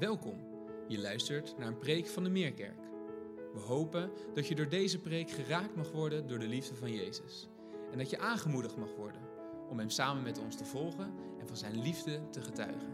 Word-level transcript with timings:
Welkom. 0.00 0.40
Je 0.88 0.98
luistert 0.98 1.58
naar 1.58 1.66
een 1.66 1.78
preek 1.78 2.06
van 2.06 2.24
de 2.24 2.30
Meerkerk. 2.30 2.78
We 3.52 3.60
hopen 3.60 4.10
dat 4.34 4.48
je 4.48 4.54
door 4.54 4.68
deze 4.68 4.98
preek 4.98 5.30
geraakt 5.30 5.76
mag 5.76 5.90
worden 5.92 6.26
door 6.26 6.38
de 6.38 6.48
liefde 6.48 6.74
van 6.74 6.92
Jezus. 6.92 7.48
En 7.92 7.98
dat 7.98 8.10
je 8.10 8.18
aangemoedigd 8.18 8.76
mag 8.76 8.94
worden 8.96 9.20
om 9.68 9.78
Hem 9.78 9.90
samen 9.90 10.22
met 10.22 10.38
ons 10.38 10.56
te 10.56 10.64
volgen 10.64 11.12
en 11.40 11.46
van 11.46 11.56
Zijn 11.56 11.82
liefde 11.82 12.30
te 12.30 12.42
getuigen. 12.42 12.88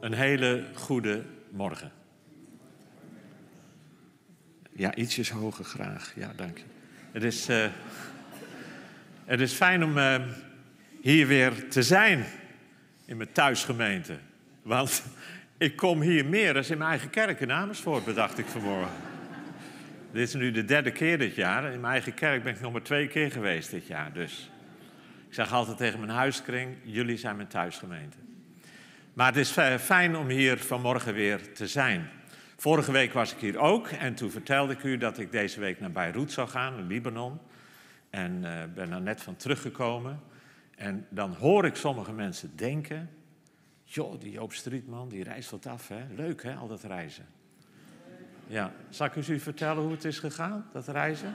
Een 0.00 0.14
hele 0.14 0.66
goede 0.74 1.24
morgen. 1.50 1.92
Ja, 4.72 4.94
ietsjes 4.94 5.30
hoger 5.30 5.64
graag. 5.64 6.14
Ja, 6.14 6.32
dank 6.36 6.58
je. 6.58 6.64
Het 7.12 7.22
is, 7.22 7.48
uh, 7.48 7.72
het 9.30 9.40
is 9.40 9.52
fijn 9.52 9.84
om 9.84 9.98
uh, 9.98 10.14
hier 11.00 11.26
weer 11.26 11.68
te 11.68 11.82
zijn 11.82 12.24
in 13.04 13.16
mijn 13.16 13.32
thuisgemeente. 13.32 14.18
Want 14.62 15.02
ik 15.58 15.76
kom 15.76 16.00
hier 16.00 16.26
meer 16.26 16.54
dan 16.54 16.64
in 16.64 16.78
mijn 16.78 16.90
eigen 16.90 17.10
kerk 17.10 17.40
in 17.40 17.52
Amersfoort, 17.52 18.04
bedacht 18.04 18.38
ik 18.38 18.46
vanmorgen. 18.46 18.92
Dit 20.12 20.28
is 20.28 20.34
nu 20.34 20.50
de 20.50 20.64
derde 20.64 20.90
keer 20.90 21.18
dit 21.18 21.34
jaar. 21.34 21.64
In 21.64 21.80
mijn 21.80 21.92
eigen 21.92 22.14
kerk 22.14 22.42
ben 22.42 22.54
ik 22.54 22.60
nog 22.60 22.72
maar 22.72 22.82
twee 22.82 23.08
keer 23.08 23.30
geweest 23.30 23.70
dit 23.70 23.86
jaar. 23.86 24.12
Dus 24.12 24.50
ik 25.28 25.34
zeg 25.34 25.52
altijd 25.52 25.76
tegen 25.76 25.98
mijn 26.00 26.12
huiskring: 26.12 26.76
jullie 26.82 27.16
zijn 27.16 27.36
mijn 27.36 27.48
thuisgemeente. 27.48 28.16
Maar 29.12 29.26
het 29.26 29.36
is 29.36 29.50
fijn 29.80 30.16
om 30.16 30.28
hier 30.28 30.58
vanmorgen 30.58 31.14
weer 31.14 31.52
te 31.52 31.66
zijn. 31.66 32.08
Vorige 32.56 32.92
week 32.92 33.12
was 33.12 33.32
ik 33.32 33.38
hier 33.38 33.58
ook 33.58 33.88
en 33.88 34.14
toen 34.14 34.30
vertelde 34.30 34.72
ik 34.72 34.82
u 34.82 34.96
dat 34.96 35.18
ik 35.18 35.32
deze 35.32 35.60
week 35.60 35.80
naar 35.80 35.92
Beirut 35.92 36.32
zou 36.32 36.48
gaan, 36.48 36.78
in 36.78 36.86
Libanon. 36.86 37.40
En 38.10 38.42
uh, 38.42 38.62
ben 38.74 38.92
er 38.92 39.00
net 39.00 39.22
van 39.22 39.36
teruggekomen. 39.36 40.20
En 40.76 41.06
dan 41.08 41.34
hoor 41.34 41.64
ik 41.64 41.76
sommige 41.76 42.12
mensen 42.12 42.56
denken: 42.56 43.10
joh, 43.84 44.20
die 44.20 44.32
Joop 44.32 44.52
Strietman, 44.52 45.08
die 45.08 45.24
reist 45.24 45.50
wat 45.50 45.66
af, 45.66 45.88
hè? 45.88 46.06
Leuk, 46.14 46.42
hè, 46.42 46.54
al 46.54 46.68
dat 46.68 46.82
reizen. 46.82 47.26
Ja, 48.46 48.72
zal 48.88 49.06
ik 49.06 49.16
u 49.16 49.40
vertellen 49.40 49.82
hoe 49.82 49.92
het 49.92 50.04
is 50.04 50.18
gegaan, 50.18 50.66
dat 50.72 50.88
reizen? 50.88 51.34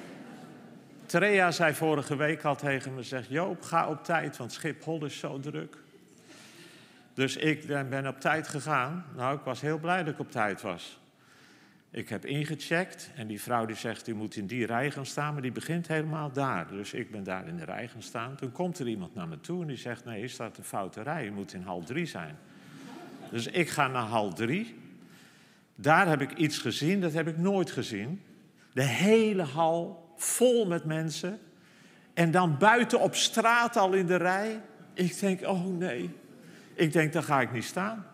Trea 1.06 1.50
zei 1.50 1.74
vorige 1.74 2.16
week 2.16 2.44
al 2.44 2.56
tegen 2.56 2.94
me, 2.94 3.02
zegt 3.02 3.28
Joop, 3.28 3.62
ga 3.62 3.88
op 3.88 4.04
tijd, 4.04 4.36
want 4.36 4.52
Schiphol 4.52 5.04
is 5.04 5.18
zo 5.18 5.40
druk. 5.40 5.76
Dus 7.14 7.36
ik 7.36 7.66
ben 7.66 8.06
op 8.06 8.20
tijd 8.20 8.48
gegaan. 8.48 9.04
Nou, 9.16 9.36
ik 9.36 9.44
was 9.44 9.60
heel 9.60 9.78
blij 9.78 10.04
dat 10.04 10.12
ik 10.12 10.20
op 10.20 10.30
tijd 10.30 10.62
was. 10.62 11.00
Ik 11.92 12.08
heb 12.08 12.24
ingecheckt 12.24 13.10
en 13.14 13.26
die 13.26 13.40
vrouw 13.40 13.66
die 13.66 13.76
zegt, 13.76 14.08
u 14.08 14.14
moet 14.14 14.36
in 14.36 14.46
die 14.46 14.66
rij 14.66 14.90
gaan 14.90 15.06
staan, 15.06 15.32
maar 15.32 15.42
die 15.42 15.52
begint 15.52 15.88
helemaal 15.88 16.32
daar. 16.32 16.68
Dus 16.68 16.92
ik 16.92 17.10
ben 17.10 17.24
daar 17.24 17.48
in 17.48 17.56
de 17.56 17.64
rij 17.64 17.88
gaan 17.88 18.02
staan. 18.02 18.36
Toen 18.36 18.52
komt 18.52 18.78
er 18.78 18.88
iemand 18.88 19.14
naar 19.14 19.28
me 19.28 19.40
toe 19.40 19.60
en 19.60 19.66
die 19.66 19.76
zegt, 19.76 20.04
nee, 20.04 20.22
is 20.22 20.36
dat 20.36 20.58
een 20.58 20.64
foute 20.64 21.02
rij, 21.02 21.24
je 21.24 21.30
moet 21.30 21.52
in 21.52 21.62
hal 21.62 21.82
3 21.82 22.06
zijn. 22.06 22.36
Dus 23.30 23.46
ik 23.46 23.68
ga 23.68 23.88
naar 23.88 24.06
hal 24.06 24.32
3. 24.32 24.74
Daar 25.74 26.08
heb 26.08 26.20
ik 26.20 26.32
iets 26.32 26.58
gezien, 26.58 27.00
dat 27.00 27.12
heb 27.12 27.28
ik 27.28 27.38
nooit 27.38 27.70
gezien. 27.70 28.22
De 28.72 28.84
hele 28.84 29.42
hal 29.42 30.12
vol 30.16 30.66
met 30.66 30.84
mensen. 30.84 31.38
En 32.14 32.30
dan 32.30 32.58
buiten 32.58 33.00
op 33.00 33.14
straat 33.14 33.76
al 33.76 33.92
in 33.92 34.06
de 34.06 34.16
rij. 34.16 34.60
Ik 34.94 35.20
denk, 35.20 35.42
oh 35.42 35.66
nee, 35.66 36.10
ik 36.74 36.92
denk, 36.92 37.12
daar 37.12 37.22
ga 37.22 37.40
ik 37.40 37.52
niet 37.52 37.64
staan. 37.64 38.06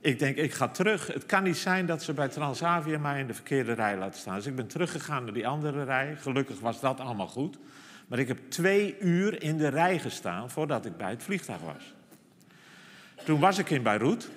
Ik 0.00 0.18
denk, 0.18 0.36
ik 0.36 0.52
ga 0.52 0.68
terug. 0.68 1.06
Het 1.06 1.26
kan 1.26 1.42
niet 1.42 1.56
zijn 1.56 1.86
dat 1.86 2.02
ze 2.02 2.12
bij 2.12 2.28
Transavia 2.28 2.98
mij 2.98 3.20
in 3.20 3.26
de 3.26 3.34
verkeerde 3.34 3.72
rij 3.72 3.96
laten 3.96 4.20
staan. 4.20 4.34
Dus 4.34 4.46
ik 4.46 4.56
ben 4.56 4.66
teruggegaan 4.66 5.24
naar 5.24 5.32
die 5.32 5.46
andere 5.46 5.84
rij. 5.84 6.16
Gelukkig 6.16 6.60
was 6.60 6.80
dat 6.80 7.00
allemaal 7.00 7.26
goed. 7.26 7.58
Maar 8.08 8.18
ik 8.18 8.28
heb 8.28 8.38
twee 8.48 8.98
uur 8.98 9.42
in 9.42 9.56
de 9.56 9.68
rij 9.68 9.98
gestaan 9.98 10.50
voordat 10.50 10.86
ik 10.86 10.96
bij 10.96 11.10
het 11.10 11.22
vliegtuig 11.22 11.60
was. 11.60 11.94
Toen 13.24 13.40
was 13.40 13.58
ik 13.58 13.70
in 13.70 13.82
Beirut. 13.82 14.30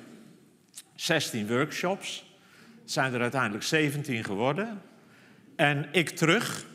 16 0.95 1.47
workshops. 1.47 2.35
Zijn 2.85 3.13
er 3.13 3.21
uiteindelijk 3.21 3.63
17 3.63 4.23
geworden. 4.23 4.81
En 5.55 5.87
ik 5.91 6.09
terug. 6.09 6.65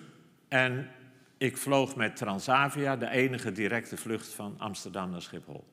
En 0.49 0.91
ik 1.39 1.57
vloog 1.57 1.97
met 1.97 2.17
Transavia, 2.17 2.97
de 2.97 3.09
enige 3.09 3.53
directe 3.53 3.97
vlucht 3.97 4.29
van 4.29 4.55
Amsterdam 4.59 5.11
naar 5.11 5.23
Schiphol. 5.23 5.65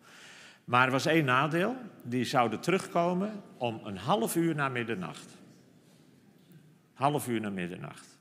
Maar 0.66 0.86
er 0.86 0.92
was 0.92 1.06
één 1.06 1.26
nadeel. 1.26 1.76
Die 2.03 2.26
zouden 2.26 2.59
terugkomen 2.59 3.42
om 3.58 3.81
een 3.84 3.98
half 3.98 4.36
uur 4.36 4.56
na 4.56 4.70
middernacht. 4.70 5.38
Half 6.94 7.28
uur 7.28 7.42
na 7.42 7.50
middernacht. 7.50 8.20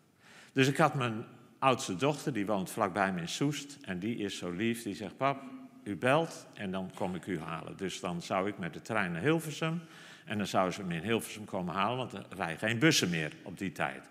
Dus 0.53 0.69
ik 0.69 0.77
had 0.77 0.95
mijn 0.95 1.25
oudste 1.59 1.97
dochter, 1.97 2.33
die 2.33 2.47
woont 2.47 2.71
vlakbij 2.71 3.13
me 3.13 3.21
in 3.21 3.29
Soest. 3.29 3.79
En 3.83 3.99
die 3.99 4.17
is 4.17 4.39
zo 4.39 4.51
lief, 4.51 4.83
die 4.83 4.95
zegt, 4.95 5.17
pap, 5.17 5.43
u 5.85 5.97
belt 5.97 6.47
en 6.55 6.71
dan 6.71 6.91
kom 6.95 7.15
ik 7.15 7.27
u 7.27 7.41
halen. 7.41 7.77
Dus 7.77 8.01
dan 8.01 8.23
zou 8.23 8.49
ik 8.49 8.59
met 8.59 8.73
de 8.73 8.83
trein 8.83 9.13
naar 9.13 9.23
Hilversum. 9.23 9.81
En 10.25 10.39
dan 10.39 10.47
zou 10.47 10.71
ze 10.71 10.83
me 10.83 10.95
in 10.95 11.03
Hilversum 11.03 11.45
komen 11.45 11.75
halen, 11.75 11.97
want 11.97 12.13
er 12.13 12.25
rijden 12.37 12.69
geen 12.69 12.79
bussen 12.79 13.11
meer 13.11 13.33
op 13.43 13.59
die 13.59 13.73
tijd. 13.73 14.03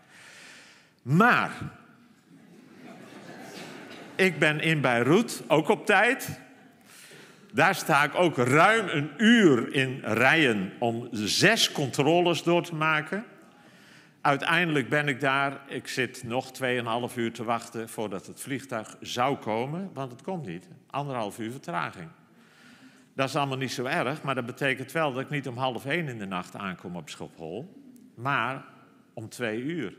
Maar, 1.02 1.52
ik 4.16 4.40
ben 4.40 4.60
in 4.60 4.82
Beirut, 4.82 5.44
ook 5.48 5.70
op 5.70 5.86
tijd. 5.86 6.40
Daar 7.54 7.76
sta 7.76 8.04
ik 8.04 8.16
ook 8.16 8.38
ruim 8.38 8.88
een 8.88 9.10
uur 9.18 9.74
in 9.74 10.00
rijen 10.04 10.72
om 10.80 11.08
zes 11.12 11.72
controles 11.72 12.44
door 12.44 12.64
te 12.64 12.76
maken. 12.76 13.26
Uiteindelijk 14.22 14.90
ben 14.90 15.08
ik 15.08 15.20
daar, 15.20 15.62
ik 15.68 15.88
zit 15.88 16.24
nog 16.24 16.52
2,5 17.12 17.16
uur 17.16 17.34
te 17.34 17.44
wachten 17.44 17.90
voordat 17.90 18.28
het 18.28 18.42
vliegtuig 18.42 18.98
zou 19.00 19.38
komen, 19.38 19.90
want 19.94 20.12
het 20.12 20.22
komt 20.22 20.46
niet. 20.46 20.68
Anderhalf 20.90 21.40
uur 21.40 21.52
vertraging. 21.52 22.08
Dat 23.16 23.30
is 23.30 23.36
allemaal 23.36 23.58
niet 23.58 23.72
zo 23.72 23.86
erg, 23.86 24.22
maar 24.22 24.36
dat 24.36 24.46
betekent 24.46 24.92
wel 24.92 25.14
dat 25.14 25.22
ik 25.22 25.30
niet 25.30 25.48
om 25.48 25.58
half 25.58 25.86
één 25.86 26.08
in 26.08 26.18
de 26.20 26.26
nacht 26.26 26.56
aankom 26.56 26.96
op 26.96 27.10
Schiphol, 27.10 27.84
maar 28.16 28.66
om 29.14 29.30
twee 29.30 29.62
uur. 29.62 29.94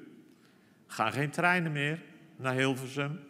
Gaan 0.86 1.12
geen 1.12 1.30
treinen 1.30 1.72
meer 1.72 2.02
naar 2.36 2.54
Hilversum. 2.54 3.20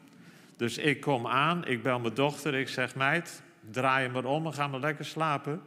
Dus 0.56 0.78
ik 0.78 1.00
kom 1.00 1.26
aan, 1.26 1.66
ik 1.66 1.82
bel 1.82 2.00
mijn 2.00 2.14
dochter, 2.14 2.54
ik 2.54 2.68
zeg 2.68 2.94
meid, 2.94 3.42
draai 3.70 4.10
hem 4.10 4.24
om 4.24 4.46
en 4.46 4.54
ga 4.54 4.68
maar 4.68 4.80
lekker 4.80 5.04
slapen. 5.04 5.62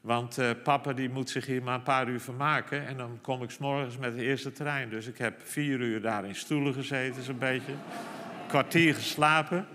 Want 0.00 0.38
uh, 0.38 0.50
papa 0.62 0.92
die 0.92 1.10
moet 1.10 1.30
zich 1.30 1.46
hier 1.46 1.62
maar 1.62 1.74
een 1.74 1.82
paar 1.82 2.08
uur 2.08 2.20
vermaken. 2.20 2.86
En 2.86 2.96
dan 2.96 3.18
kom 3.22 3.42
ik 3.42 3.50
s'morgens 3.50 3.98
met 3.98 4.16
de 4.16 4.22
eerste 4.22 4.52
trein. 4.52 4.88
Dus 4.88 5.06
ik 5.06 5.18
heb 5.18 5.40
vier 5.44 5.80
uur 5.80 6.00
daar 6.00 6.24
in 6.24 6.34
stoelen 6.34 6.74
gezeten, 6.74 7.22
zo'n 7.22 7.38
beetje. 7.38 7.72
Kwartier 8.46 8.94
geslapen. 8.94 9.66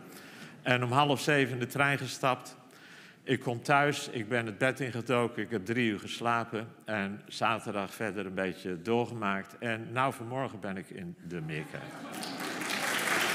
En 0.61 0.83
om 0.83 0.91
half 0.91 1.21
zeven 1.21 1.53
in 1.53 1.59
de 1.59 1.67
trein 1.67 1.97
gestapt. 1.97 2.59
Ik 3.23 3.39
kom 3.39 3.61
thuis, 3.61 4.09
ik 4.09 4.29
ben 4.29 4.45
het 4.45 4.57
bed 4.57 4.79
ingedoken, 4.79 5.43
ik 5.43 5.49
heb 5.49 5.65
drie 5.65 5.89
uur 5.89 5.99
geslapen. 5.99 6.67
En 6.85 7.21
zaterdag 7.27 7.93
verder 7.93 8.25
een 8.25 8.33
beetje 8.33 8.81
doorgemaakt. 8.81 9.57
En 9.57 9.87
nou 9.91 10.13
vanmorgen 10.13 10.59
ben 10.59 10.77
ik 10.77 10.89
in 10.89 11.15
de 11.27 11.41
Meerkerk. 11.41 11.81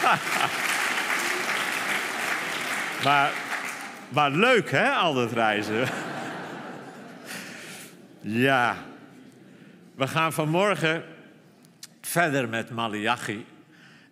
maar 3.05 3.33
maar 4.09 4.31
leuk 4.31 4.71
hè, 4.71 4.91
al 4.91 5.15
dat 5.15 5.33
reizen. 5.33 5.89
ja. 8.21 8.77
We 9.95 10.07
gaan 10.07 10.33
vanmorgen 10.33 11.05
verder 12.01 12.49
met 12.49 12.71
Malachi. 12.71 13.47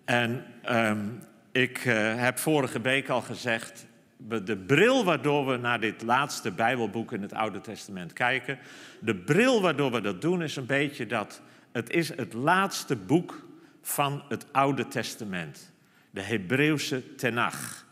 En 0.04 0.44
um, 0.70 1.22
ik 1.52 1.84
uh, 1.84 2.14
heb 2.16 2.38
vorige 2.38 2.80
week 2.80 3.08
al 3.08 3.20
gezegd, 3.20 3.86
de 4.16 4.56
bril 4.56 5.04
waardoor 5.04 5.46
we 5.46 5.56
naar 5.56 5.80
dit 5.80 6.02
laatste 6.02 6.50
Bijbelboek 6.50 7.12
in 7.12 7.22
het 7.22 7.32
Oude 7.32 7.60
Testament 7.60 8.12
kijken, 8.12 8.58
de 9.00 9.14
bril 9.14 9.60
waardoor 9.60 9.92
we 9.92 10.00
dat 10.00 10.20
doen 10.20 10.42
is 10.42 10.56
een 10.56 10.66
beetje 10.66 11.06
dat 11.06 11.40
het 11.72 11.90
is 11.90 12.08
het 12.16 12.32
laatste 12.32 12.96
boek 12.96 13.46
van 13.82 14.22
het 14.28 14.46
Oude 14.52 14.88
Testament, 14.88 15.72
de 16.10 16.22
Hebreeuwse 16.22 17.14
Tenach. 17.14 17.83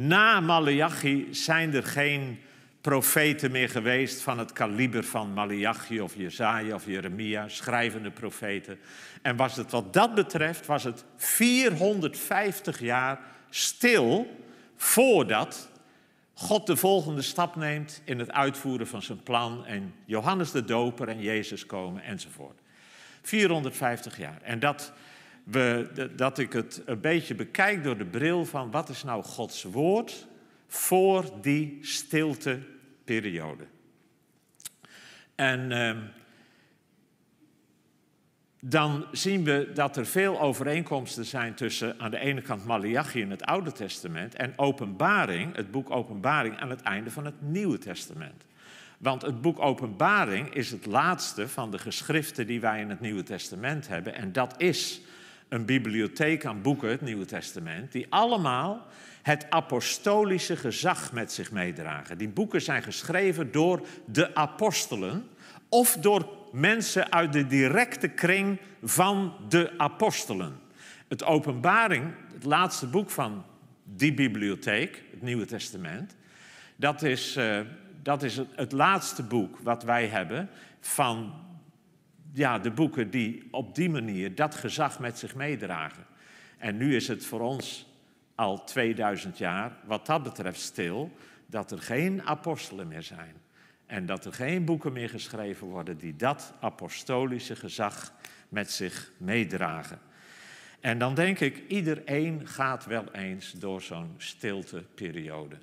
Na 0.00 0.40
Malachi 0.40 1.28
zijn 1.30 1.74
er 1.74 1.84
geen 1.84 2.38
profeten 2.80 3.50
meer 3.50 3.68
geweest 3.68 4.20
van 4.20 4.38
het 4.38 4.52
kaliber 4.52 5.04
van 5.04 5.32
Malachi 5.32 6.00
of 6.00 6.14
Jezaja 6.16 6.74
of 6.74 6.86
Jeremia, 6.86 7.48
schrijvende 7.48 8.10
profeten. 8.10 8.78
En 9.22 9.36
was 9.36 9.56
het 9.56 9.70
wat 9.70 9.92
dat 9.92 10.14
betreft, 10.14 10.66
was 10.66 10.84
het 10.84 11.04
450 11.16 12.80
jaar 12.80 13.20
stil 13.50 14.36
voordat 14.76 15.70
God 16.34 16.66
de 16.66 16.76
volgende 16.76 17.22
stap 17.22 17.56
neemt 17.56 18.02
in 18.04 18.18
het 18.18 18.32
uitvoeren 18.32 18.86
van 18.86 19.02
zijn 19.02 19.22
plan 19.22 19.66
en 19.66 19.94
Johannes 20.04 20.50
de 20.50 20.64
Doper 20.64 21.08
en 21.08 21.20
Jezus 21.20 21.66
komen 21.66 22.02
enzovoort. 22.02 22.60
450 23.22 24.18
jaar. 24.18 24.38
En 24.42 24.58
dat 24.58 24.92
dat 26.16 26.38
ik 26.38 26.52
het 26.52 26.82
een 26.84 27.00
beetje 27.00 27.34
bekijk 27.34 27.84
door 27.84 27.98
de 27.98 28.04
bril 28.04 28.44
van 28.44 28.70
wat 28.70 28.88
is 28.88 29.02
nou 29.02 29.22
Gods 29.22 29.62
woord 29.62 30.26
voor 30.66 31.24
die 31.40 31.78
stilteperiode. 31.80 33.64
En 35.34 35.70
uh, 35.70 35.96
dan 38.60 39.06
zien 39.12 39.44
we 39.44 39.70
dat 39.74 39.96
er 39.96 40.06
veel 40.06 40.40
overeenkomsten 40.40 41.24
zijn 41.24 41.54
tussen 41.54 42.00
aan 42.00 42.10
de 42.10 42.18
ene 42.18 42.40
kant 42.40 42.64
Malachi 42.64 43.20
in 43.20 43.30
het 43.30 43.42
Oude 43.42 43.72
Testament 43.72 44.34
en 44.34 44.52
Openbaring, 44.56 45.56
het 45.56 45.70
boek 45.70 45.90
Openbaring 45.90 46.60
aan 46.60 46.70
het 46.70 46.80
einde 46.80 47.10
van 47.10 47.24
het 47.24 47.40
Nieuwe 47.40 47.78
Testament. 47.78 48.44
Want 48.98 49.22
het 49.22 49.40
boek 49.40 49.60
Openbaring 49.60 50.54
is 50.54 50.70
het 50.70 50.86
laatste 50.86 51.48
van 51.48 51.70
de 51.70 51.78
geschriften 51.78 52.46
die 52.46 52.60
wij 52.60 52.80
in 52.80 52.90
het 52.90 53.00
Nieuwe 53.00 53.22
Testament 53.22 53.88
hebben. 53.88 54.14
En 54.14 54.32
dat 54.32 54.54
is 54.56 55.00
een 55.48 55.64
bibliotheek 55.64 56.44
aan 56.44 56.62
boeken, 56.62 56.90
het 56.90 57.00
Nieuwe 57.00 57.24
Testament, 57.24 57.92
die 57.92 58.06
allemaal 58.08 58.86
het 59.22 59.46
apostolische 59.50 60.56
gezag 60.56 61.12
met 61.12 61.32
zich 61.32 61.50
meedragen. 61.50 62.18
Die 62.18 62.28
boeken 62.28 62.62
zijn 62.62 62.82
geschreven 62.82 63.52
door 63.52 63.86
de 64.04 64.34
apostelen 64.34 65.28
of 65.68 65.96
door 66.00 66.28
mensen 66.52 67.12
uit 67.12 67.32
de 67.32 67.46
directe 67.46 68.08
kring 68.08 68.58
van 68.82 69.34
de 69.48 69.72
apostelen. 69.76 70.60
Het 71.08 71.24
Openbaring, 71.24 72.12
het 72.32 72.44
laatste 72.44 72.86
boek 72.86 73.10
van 73.10 73.44
die 73.84 74.14
bibliotheek, 74.14 75.02
het 75.10 75.22
Nieuwe 75.22 75.44
Testament, 75.44 76.16
dat 76.76 77.02
is, 77.02 77.36
uh, 77.36 77.60
dat 78.02 78.22
is 78.22 78.40
het, 78.54 78.72
laatste 78.72 79.22
boek 79.22 79.58
wat 79.62 79.82
wij 79.82 80.06
hebben 80.06 80.48
van 80.80 81.34
ja, 82.38 82.58
de 82.58 82.70
boeken 82.70 83.10
die 83.10 83.48
op 83.50 83.74
die 83.74 83.90
manier 83.90 84.34
dat 84.34 84.54
gezag 84.54 84.98
met 84.98 85.18
zich 85.18 85.34
meedragen. 85.34 86.06
En 86.58 86.76
nu 86.76 86.96
is 86.96 87.08
het 87.08 87.26
voor 87.26 87.40
ons 87.40 87.86
al 88.34 88.64
2000 88.64 89.38
jaar 89.38 89.72
wat 89.84 90.06
dat 90.06 90.22
betreft 90.22 90.60
stil 90.60 91.16
dat 91.46 91.70
er 91.70 91.78
geen 91.78 92.22
apostelen 92.22 92.88
meer 92.88 93.02
zijn. 93.02 93.34
En 93.86 94.06
dat 94.06 94.24
er 94.24 94.32
geen 94.32 94.64
boeken 94.64 94.92
meer 94.92 95.08
geschreven 95.08 95.66
worden 95.66 95.98
die 95.98 96.16
dat 96.16 96.52
apostolische 96.60 97.56
gezag 97.56 98.12
met 98.48 98.70
zich 98.70 99.12
meedragen. 99.16 99.98
En 100.80 100.98
dan 100.98 101.14
denk 101.14 101.40
ik, 101.40 101.62
iedereen 101.68 102.46
gaat 102.46 102.86
wel 102.86 103.12
eens 103.12 103.52
door 103.52 103.82
zo'n 103.82 104.14
stilteperiode. 104.16 105.56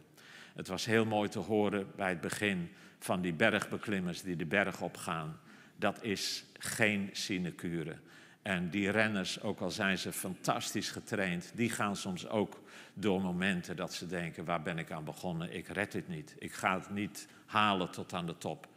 Het 0.55 0.67
was 0.67 0.85
heel 0.85 1.05
mooi 1.05 1.29
te 1.29 1.39
horen 1.39 1.87
bij 1.95 2.09
het 2.09 2.21
begin 2.21 2.71
van 2.99 3.21
die 3.21 3.33
bergbeklimmers 3.33 4.21
die 4.21 4.35
de 4.35 4.45
berg 4.45 4.81
opgaan. 4.81 5.39
Dat 5.75 6.03
is 6.03 6.44
geen 6.65 7.09
sinecure. 7.11 7.95
En 8.41 8.69
die 8.69 8.89
renners, 8.89 9.41
ook 9.41 9.59
al 9.59 9.71
zijn 9.71 9.97
ze 9.97 10.11
fantastisch 10.11 10.91
getraind, 10.91 11.51
die 11.55 11.69
gaan 11.69 11.95
soms 11.95 12.27
ook 12.27 12.61
door 12.93 13.21
momenten 13.21 13.75
dat 13.75 13.93
ze 13.93 14.07
denken: 14.07 14.45
waar 14.45 14.61
ben 14.61 14.77
ik 14.77 14.91
aan 14.91 15.03
begonnen? 15.03 15.55
Ik 15.55 15.67
red 15.67 15.91
dit 15.91 16.07
niet. 16.07 16.35
Ik 16.37 16.53
ga 16.53 16.77
het 16.77 16.89
niet 16.89 17.27
halen 17.45 17.91
tot 17.91 18.13
aan 18.13 18.25
de 18.25 18.37
top. 18.37 18.67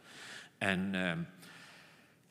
En 0.57 0.93
uh, 0.93 1.11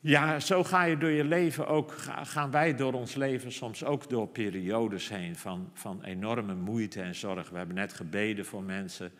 ja, 0.01 0.41
zo 0.41 0.65
ga 0.65 0.83
je 0.83 0.99
door 0.99 1.11
je 1.11 1.25
leven 1.25 1.67
ook, 1.67 1.93
gaan 2.23 2.51
wij 2.51 2.75
door 2.75 2.93
ons 2.93 3.15
leven 3.15 3.53
soms 3.53 3.85
ook 3.85 4.09
door 4.09 4.29
periodes 4.29 5.09
heen 5.09 5.37
van, 5.37 5.71
van 5.75 6.03
enorme 6.03 6.55
moeite 6.55 7.03
en 7.03 7.15
zorg. 7.15 7.51
We 7.51 7.57
hebben 7.57 7.77
net 7.77 7.93
gebeden 7.93 8.45
voor 8.45 8.63
mensen. 8.63 9.13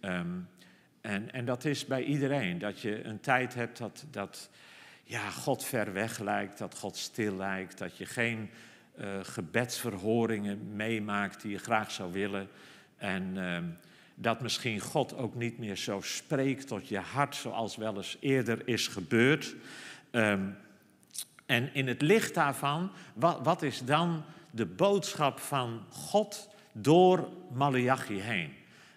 Um, 0.00 0.48
en, 1.00 1.32
en 1.32 1.44
dat 1.44 1.64
is 1.64 1.86
bij 1.86 2.04
iedereen, 2.04 2.58
dat 2.58 2.80
je 2.80 3.04
een 3.04 3.20
tijd 3.20 3.54
hebt 3.54 3.78
dat, 3.78 4.06
dat 4.10 4.50
ja, 5.04 5.30
God 5.30 5.64
ver 5.64 5.92
weg 5.92 6.18
lijkt, 6.18 6.58
dat 6.58 6.78
God 6.78 6.96
stil 6.96 7.36
lijkt, 7.36 7.78
dat 7.78 7.96
je 7.96 8.06
geen 8.06 8.50
uh, 9.00 9.06
gebedsverhoringen 9.22 10.74
meemaakt 10.76 11.42
die 11.42 11.50
je 11.50 11.58
graag 11.58 11.90
zou 11.90 12.12
willen. 12.12 12.48
En 12.96 13.36
uh, 13.36 13.58
dat 14.14 14.40
misschien 14.40 14.80
God 14.80 15.16
ook 15.16 15.34
niet 15.34 15.58
meer 15.58 15.76
zo 15.76 16.00
spreekt 16.00 16.66
tot 16.66 16.88
je 16.88 16.98
hart 16.98 17.34
zoals 17.34 17.76
wel 17.76 17.96
eens 17.96 18.16
eerder 18.20 18.68
is 18.68 18.88
gebeurd. 18.88 19.54
Um, 20.10 20.56
en 21.46 21.74
in 21.74 21.88
het 21.88 22.02
licht 22.02 22.34
daarvan, 22.34 22.90
wat, 23.14 23.38
wat, 23.42 23.62
is 23.62 23.84
dan 23.84 24.24
de 24.50 24.66
boodschap 24.66 25.38
van 25.38 25.82
God 25.90 26.48
door 26.72 27.28
Malachi 27.52 28.20
heen? 28.20 28.52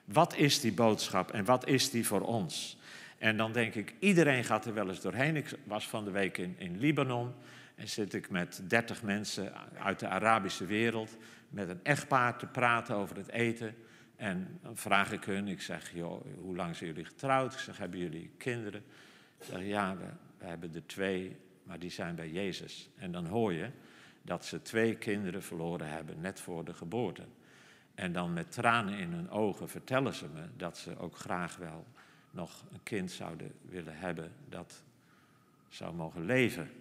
Wat 0.05 0.35
is 0.35 0.59
die 0.59 0.73
boodschap 0.73 1.31
en 1.31 1.45
wat 1.45 1.67
is 1.67 1.89
die 1.89 2.07
voor 2.07 2.21
ons? 2.21 2.74
En 3.17 3.37
dan 3.37 3.51
denk 3.51 3.75
ik, 3.75 3.95
iedereen 3.99 4.43
gaat 4.43 4.65
er 4.65 4.73
wel 4.73 4.89
eens 4.89 5.01
doorheen. 5.01 5.35
Ik 5.35 5.57
was 5.63 5.89
van 5.89 6.05
de 6.05 6.11
week 6.11 6.37
in, 6.37 6.55
in 6.57 6.77
Libanon 6.77 7.33
en 7.75 7.89
zit 7.89 8.13
ik 8.13 8.29
met 8.29 8.61
dertig 8.67 9.03
mensen 9.03 9.53
uit 9.77 9.99
de 9.99 10.07
Arabische 10.07 10.65
wereld 10.65 11.17
met 11.49 11.69
een 11.69 11.83
echtpaar 11.83 12.37
te 12.37 12.45
praten 12.45 12.95
over 12.95 13.15
het 13.15 13.29
eten. 13.29 13.75
En 14.15 14.59
dan 14.61 14.77
vraag 14.77 15.11
ik 15.11 15.23
hun, 15.23 15.47
ik 15.47 15.61
zeg, 15.61 15.93
joh, 15.93 16.25
hoe 16.39 16.55
lang 16.55 16.75
zijn 16.75 16.89
jullie 16.89 17.05
getrouwd? 17.05 17.53
Ik 17.53 17.59
zeg, 17.59 17.77
hebben 17.77 17.99
jullie 17.99 18.31
kinderen? 18.37 18.83
Ze 19.39 19.45
zeggen, 19.45 19.67
ja, 19.67 19.97
we, 19.97 20.05
we 20.37 20.45
hebben 20.45 20.75
er 20.75 20.85
twee, 20.85 21.37
maar 21.63 21.79
die 21.79 21.89
zijn 21.89 22.15
bij 22.15 22.29
Jezus. 22.29 22.89
En 22.95 23.11
dan 23.11 23.25
hoor 23.25 23.53
je 23.53 23.69
dat 24.21 24.45
ze 24.45 24.61
twee 24.61 24.95
kinderen 24.95 25.43
verloren 25.43 25.89
hebben, 25.89 26.21
net 26.21 26.39
voor 26.39 26.65
de 26.65 26.73
geboorte. 26.73 27.23
En 27.95 28.11
dan 28.11 28.33
met 28.33 28.51
tranen 28.51 28.97
in 28.97 29.11
hun 29.11 29.29
ogen 29.29 29.69
vertellen 29.69 30.13
ze 30.13 30.27
me 30.33 30.41
dat 30.57 30.77
ze 30.77 30.97
ook 30.97 31.17
graag 31.17 31.57
wel 31.57 31.85
nog 32.35 32.63
een 32.71 32.83
kind 32.83 33.11
zouden 33.11 33.53
willen 33.61 33.97
hebben 33.97 34.31
dat 34.49 34.83
zou 35.67 35.93
mogen 35.93 36.25
leven. 36.25 36.71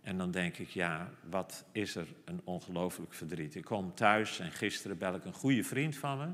En 0.00 0.18
dan 0.18 0.30
denk 0.30 0.58
ik, 0.58 0.68
ja, 0.68 1.10
wat 1.30 1.64
is 1.72 1.96
er 1.96 2.06
een 2.24 2.40
ongelooflijk 2.44 3.14
verdriet. 3.14 3.54
Ik 3.54 3.64
kom 3.64 3.94
thuis 3.94 4.38
en 4.38 4.52
gisteren 4.52 4.98
bel 4.98 5.14
ik 5.14 5.24
een 5.24 5.32
goede 5.32 5.64
vriend 5.64 5.96
van 5.96 6.18
me, 6.18 6.28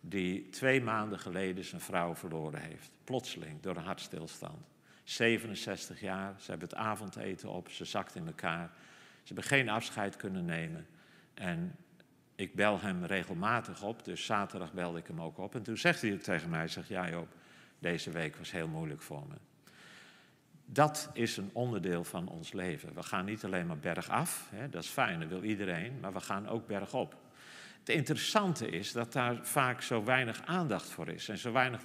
die 0.00 0.48
twee 0.48 0.82
maanden 0.82 1.18
geleden 1.18 1.64
zijn 1.64 1.80
vrouw 1.80 2.14
verloren 2.14 2.60
heeft. 2.60 2.90
Plotseling, 3.04 3.60
door 3.60 3.76
een 3.76 3.82
hartstilstand. 3.82 4.66
67 5.04 6.00
jaar, 6.00 6.34
ze 6.38 6.50
hebben 6.50 6.68
het 6.68 6.78
avondeten 6.78 7.48
op, 7.48 7.68
ze 7.68 7.84
zakt 7.84 8.14
in 8.14 8.26
elkaar. 8.26 8.70
Ze 9.22 9.34
hebben 9.34 9.44
geen 9.44 9.68
afscheid 9.68 10.16
kunnen 10.16 10.44
nemen. 10.44 10.86
En 11.34 11.76
ik 12.34 12.54
bel 12.54 12.80
hem 12.80 13.04
regelmatig 13.04 13.82
op, 13.82 14.04
dus 14.04 14.24
zaterdag 14.24 14.72
belde 14.72 14.98
ik 14.98 15.06
hem 15.06 15.20
ook 15.20 15.38
op. 15.38 15.54
En 15.54 15.62
toen 15.62 15.76
zegt 15.76 16.00
hij 16.00 16.16
tegen 16.16 16.50
mij, 16.50 16.68
zegt, 16.68 16.88
ja 16.88 17.10
Joop, 17.10 17.28
deze 17.78 18.10
week 18.10 18.36
was 18.36 18.50
heel 18.50 18.68
moeilijk 18.68 19.02
voor 19.02 19.22
me. 19.28 19.34
Dat 20.64 21.10
is 21.12 21.36
een 21.36 21.50
onderdeel 21.52 22.04
van 22.04 22.28
ons 22.28 22.52
leven. 22.52 22.94
We 22.94 23.02
gaan 23.02 23.24
niet 23.24 23.44
alleen 23.44 23.66
maar 23.66 23.78
bergaf, 23.78 24.48
hè, 24.54 24.68
dat 24.68 24.82
is 24.82 24.88
fijn, 24.88 25.20
dat 25.20 25.28
wil 25.28 25.42
iedereen, 25.42 26.00
maar 26.00 26.12
we 26.12 26.20
gaan 26.20 26.48
ook 26.48 26.66
bergop. 26.66 27.16
Het 27.86 27.94
interessante 27.94 28.68
is 28.70 28.92
dat 28.92 29.12
daar 29.12 29.38
vaak 29.42 29.82
zo 29.82 30.04
weinig 30.04 30.42
aandacht 30.44 30.88
voor 30.88 31.08
is 31.08 31.28
en 31.28 31.38
zo 31.38 31.52
weinig, 31.52 31.80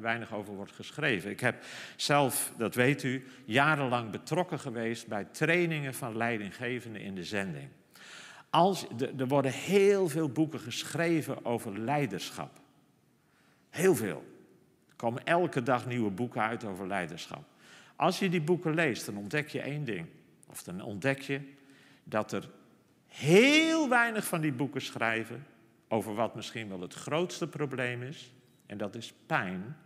weinig 0.00 0.32
over 0.32 0.54
wordt 0.54 0.72
geschreven. 0.72 1.30
Ik 1.30 1.40
heb 1.40 1.64
zelf, 1.96 2.52
dat 2.56 2.74
weet 2.74 3.02
u, 3.02 3.26
jarenlang 3.44 4.10
betrokken 4.10 4.58
geweest 4.58 5.06
bij 5.06 5.24
trainingen 5.24 5.94
van 5.94 6.16
leidinggevenden 6.16 7.02
in 7.02 7.14
de 7.14 7.24
zending. 7.24 7.68
Als, 8.50 8.86
er 9.18 9.28
worden 9.28 9.52
heel 9.52 10.08
veel 10.08 10.28
boeken 10.28 10.60
geschreven 10.60 11.44
over 11.44 11.78
leiderschap. 11.78 12.60
Heel 13.70 13.94
veel. 13.94 14.24
Komen 15.02 15.24
elke 15.24 15.62
dag 15.62 15.86
nieuwe 15.86 16.10
boeken 16.10 16.42
uit 16.42 16.64
over 16.64 16.86
leiderschap. 16.86 17.44
Als 17.96 18.18
je 18.18 18.28
die 18.28 18.40
boeken 18.40 18.74
leest, 18.74 19.06
dan 19.06 19.16
ontdek 19.16 19.48
je 19.48 19.60
één 19.60 19.84
ding. 19.84 20.06
Of 20.48 20.62
dan 20.62 20.80
ontdek 20.80 21.20
je 21.20 21.40
dat 22.04 22.32
er 22.32 22.48
heel 23.06 23.88
weinig 23.88 24.24
van 24.24 24.40
die 24.40 24.52
boeken 24.52 24.80
schrijven 24.80 25.46
over 25.88 26.14
wat 26.14 26.34
misschien 26.34 26.68
wel 26.68 26.80
het 26.80 26.94
grootste 26.94 27.48
probleem 27.48 28.02
is. 28.02 28.32
En 28.66 28.78
dat 28.78 28.94
is 28.94 29.14
pijn 29.26 29.76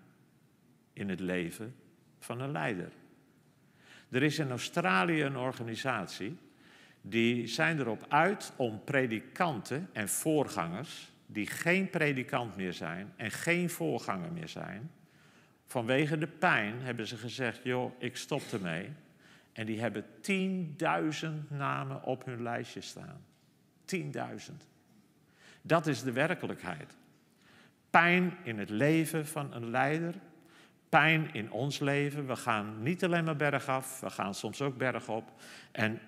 in 0.92 1.08
het 1.08 1.20
leven 1.20 1.74
van 2.18 2.40
een 2.40 2.52
leider. 2.52 2.90
Er 4.10 4.22
is 4.22 4.38
in 4.38 4.50
Australië 4.50 5.22
een 5.22 5.36
organisatie 5.36 6.38
die 7.00 7.46
zijn 7.46 7.78
erop 7.78 8.06
uit 8.08 8.52
om 8.56 8.84
predikanten 8.84 9.88
en 9.92 10.08
voorgangers 10.08 11.12
die 11.26 11.46
geen 11.46 11.90
predikant 11.90 12.56
meer 12.56 12.72
zijn 12.72 13.12
en 13.16 13.30
geen 13.30 13.70
voorganger 13.70 14.32
meer 14.32 14.48
zijn, 14.48 14.90
vanwege 15.66 16.18
de 16.18 16.26
pijn 16.26 16.80
hebben 16.80 17.06
ze 17.06 17.16
gezegd, 17.16 17.60
joh, 17.62 17.92
ik 17.98 18.16
stop 18.16 18.42
ermee. 18.52 18.88
En 19.52 19.66
die 19.66 19.80
hebben 19.80 20.04
10.000 21.22 21.28
namen 21.48 22.02
op 22.02 22.24
hun 22.24 22.42
lijstje 22.42 22.80
staan. 22.80 23.24
10.000. 23.94 24.02
Dat 25.62 25.86
is 25.86 26.02
de 26.02 26.12
werkelijkheid. 26.12 26.96
Pijn 27.90 28.36
in 28.42 28.58
het 28.58 28.70
leven 28.70 29.26
van 29.26 29.54
een 29.54 29.70
leider, 29.70 30.14
pijn 30.88 31.32
in 31.32 31.52
ons 31.52 31.78
leven. 31.78 32.26
We 32.26 32.36
gaan 32.36 32.82
niet 32.82 33.04
alleen 33.04 33.24
maar 33.24 33.36
bergaf, 33.36 34.00
we 34.00 34.10
gaan 34.10 34.34
soms 34.34 34.62
ook 34.62 34.76
bergop. 34.76 35.32
En 35.72 36.00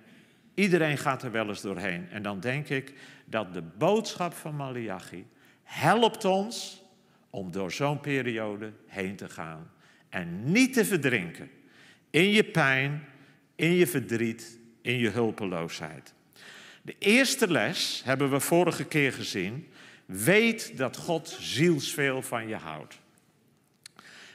iedereen 0.55 0.99
gaat 0.99 1.23
er 1.23 1.31
wel 1.31 1.49
eens 1.49 1.61
doorheen. 1.61 2.09
En 2.11 2.23
dan 2.23 2.41
denk 2.41 2.69
ik 2.69 2.95
dat 3.25 3.55
de 3.55 3.63
boodschap 3.63 4.33
van 4.33 4.57
Malachi 4.57 5.27
helpt 5.63 6.25
ons 6.25 6.83
om 7.31 7.53
door 7.53 7.73
zo'n 7.73 8.01
periode 8.01 8.73
heen 8.87 9.17
te 9.17 9.29
gaan. 9.29 9.71
En 10.09 10.53
niet 10.53 10.73
te 10.73 10.85
verdrinken 10.85 11.51
in 12.11 12.31
je 12.31 12.45
pijn, 12.45 13.05
in 13.55 13.73
je 13.73 13.87
verdriet, 13.87 14.59
in 14.83 14.99
je 14.99 15.11
hulpeloosheid. 15.11 16.13
De 16.83 16.95
eerste 16.99 17.51
les 17.51 18.03
hebben 18.05 18.31
we 18.31 18.41
vorige 18.41 18.85
keer 18.85 19.13
gezien. 19.13 19.69
Weet 20.07 20.77
dat 20.77 20.97
God 20.97 21.37
zielsveel 21.41 22.23
van 22.23 22.49
je 22.49 22.57
houdt. 22.57 22.99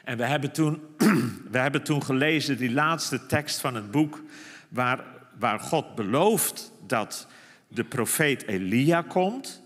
En 0.03 0.17
we 0.17 0.25
hebben 0.25 0.51
toen, 0.51 0.81
we 1.51 1.57
hebben 1.57 1.83
toen 1.83 2.03
gelezen 2.03 2.57
die 2.57 2.71
laatste 2.71 3.25
tekst 3.25 3.59
van 3.59 3.75
het 3.75 3.91
boek, 3.91 4.21
waar 4.69 5.13
waar 5.39 5.59
God 5.59 5.95
belooft 5.95 6.71
dat 6.87 7.27
de 7.67 7.83
profeet 7.83 8.47
Elia 8.47 9.01
komt. 9.01 9.62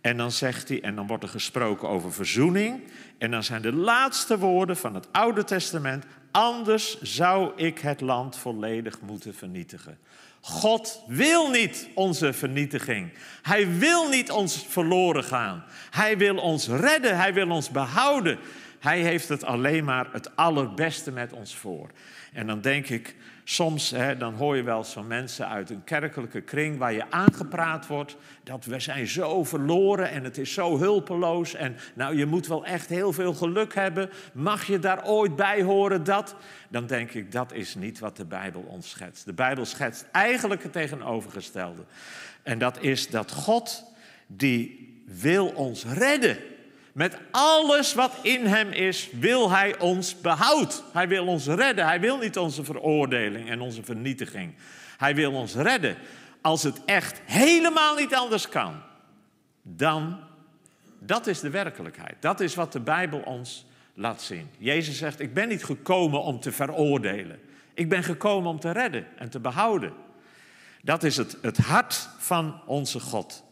En 0.00 0.16
dan 0.16 0.32
zegt 0.32 0.68
hij, 0.68 0.82
en 0.82 0.94
dan 0.94 1.06
wordt 1.06 1.22
er 1.22 1.28
gesproken 1.28 1.88
over 1.88 2.12
verzoening. 2.12 2.82
En 3.18 3.30
dan 3.30 3.42
zijn 3.42 3.62
de 3.62 3.72
laatste 3.72 4.38
woorden 4.38 4.76
van 4.76 4.94
het 4.94 5.06
Oude 5.12 5.44
Testament: 5.44 6.04
Anders 6.30 7.00
zou 7.00 7.52
ik 7.56 7.78
het 7.78 8.00
land 8.00 8.36
volledig 8.36 9.00
moeten 9.00 9.34
vernietigen. 9.34 9.98
God 10.40 11.04
wil 11.06 11.50
niet 11.50 11.88
onze 11.94 12.32
vernietiging. 12.32 13.12
Hij 13.42 13.78
wil 13.78 14.08
niet 14.08 14.30
ons 14.30 14.64
verloren 14.68 15.24
gaan. 15.24 15.64
Hij 15.90 16.18
wil 16.18 16.36
ons 16.36 16.68
redden. 16.68 17.16
Hij 17.16 17.34
wil 17.34 17.50
ons 17.50 17.70
behouden. 17.70 18.38
Hij 18.78 19.00
heeft 19.00 19.28
het 19.28 19.44
alleen 19.44 19.84
maar 19.84 20.08
het 20.12 20.36
allerbeste 20.36 21.10
met 21.10 21.32
ons 21.32 21.56
voor. 21.56 21.90
En 22.32 22.46
dan 22.46 22.60
denk 22.60 22.88
ik, 22.88 23.16
soms 23.50 23.90
hè, 23.90 24.16
dan 24.16 24.34
hoor 24.34 24.56
je 24.56 24.62
wel 24.62 24.84
van 24.84 25.06
mensen 25.06 25.48
uit 25.48 25.70
een 25.70 25.84
kerkelijke 25.84 26.40
kring 26.40 26.78
waar 26.78 26.92
je 26.92 27.10
aangepraat 27.10 27.86
wordt 27.86 28.16
dat 28.42 28.64
we 28.64 28.80
zijn 28.80 29.06
zo 29.06 29.44
verloren 29.44 30.10
en 30.10 30.24
het 30.24 30.38
is 30.38 30.52
zo 30.52 30.78
hulpeloos 30.78 31.54
en 31.54 31.76
nou 31.94 32.16
je 32.16 32.26
moet 32.26 32.46
wel 32.46 32.64
echt 32.64 32.88
heel 32.88 33.12
veel 33.12 33.34
geluk 33.34 33.74
hebben. 33.74 34.10
Mag 34.32 34.66
je 34.66 34.78
daar 34.78 35.06
ooit 35.06 35.36
bij 35.36 35.62
horen 35.62 36.04
dat? 36.04 36.34
Dan 36.68 36.86
denk 36.86 37.12
ik 37.12 37.32
dat 37.32 37.52
is 37.52 37.74
niet 37.74 37.98
wat 37.98 38.16
de 38.16 38.24
Bijbel 38.24 38.64
ons 38.68 38.90
schetst. 38.90 39.24
De 39.24 39.32
Bijbel 39.32 39.64
schetst 39.64 40.06
eigenlijk 40.12 40.62
het 40.62 40.72
tegenovergestelde. 40.72 41.82
En 42.42 42.58
dat 42.58 42.82
is 42.82 43.08
dat 43.10 43.32
God 43.32 43.84
die 44.26 45.02
wil 45.06 45.46
ons 45.46 45.84
redden. 45.84 46.38
Met 46.92 47.18
alles 47.30 47.94
wat 47.94 48.12
in 48.22 48.46
hem 48.46 48.70
is, 48.70 49.08
wil 49.12 49.50
hij 49.50 49.78
ons 49.78 50.20
behoud. 50.20 50.82
Hij 50.92 51.08
wil 51.08 51.26
ons 51.26 51.46
redden. 51.46 51.86
Hij 51.86 52.00
wil 52.00 52.18
niet 52.18 52.38
onze 52.38 52.64
veroordeling 52.64 53.50
en 53.50 53.60
onze 53.60 53.82
vernietiging. 53.82 54.54
Hij 54.96 55.14
wil 55.14 55.32
ons 55.32 55.54
redden. 55.54 55.96
Als 56.40 56.62
het 56.62 56.80
echt 56.84 57.20
helemaal 57.24 57.96
niet 57.96 58.14
anders 58.14 58.48
kan, 58.48 58.82
dan, 59.62 60.20
dat 60.98 61.26
is 61.26 61.40
de 61.40 61.50
werkelijkheid. 61.50 62.16
Dat 62.20 62.40
is 62.40 62.54
wat 62.54 62.72
de 62.72 62.80
Bijbel 62.80 63.20
ons 63.20 63.66
laat 63.94 64.22
zien. 64.22 64.50
Jezus 64.58 64.98
zegt, 64.98 65.20
ik 65.20 65.34
ben 65.34 65.48
niet 65.48 65.64
gekomen 65.64 66.22
om 66.22 66.40
te 66.40 66.52
veroordelen. 66.52 67.40
Ik 67.74 67.88
ben 67.88 68.02
gekomen 68.02 68.50
om 68.50 68.60
te 68.60 68.70
redden 68.70 69.06
en 69.16 69.30
te 69.30 69.40
behouden. 69.40 69.92
Dat 70.82 71.02
is 71.02 71.16
het, 71.16 71.36
het 71.42 71.58
hart 71.58 72.08
van 72.18 72.60
onze 72.66 73.00
God. 73.00 73.44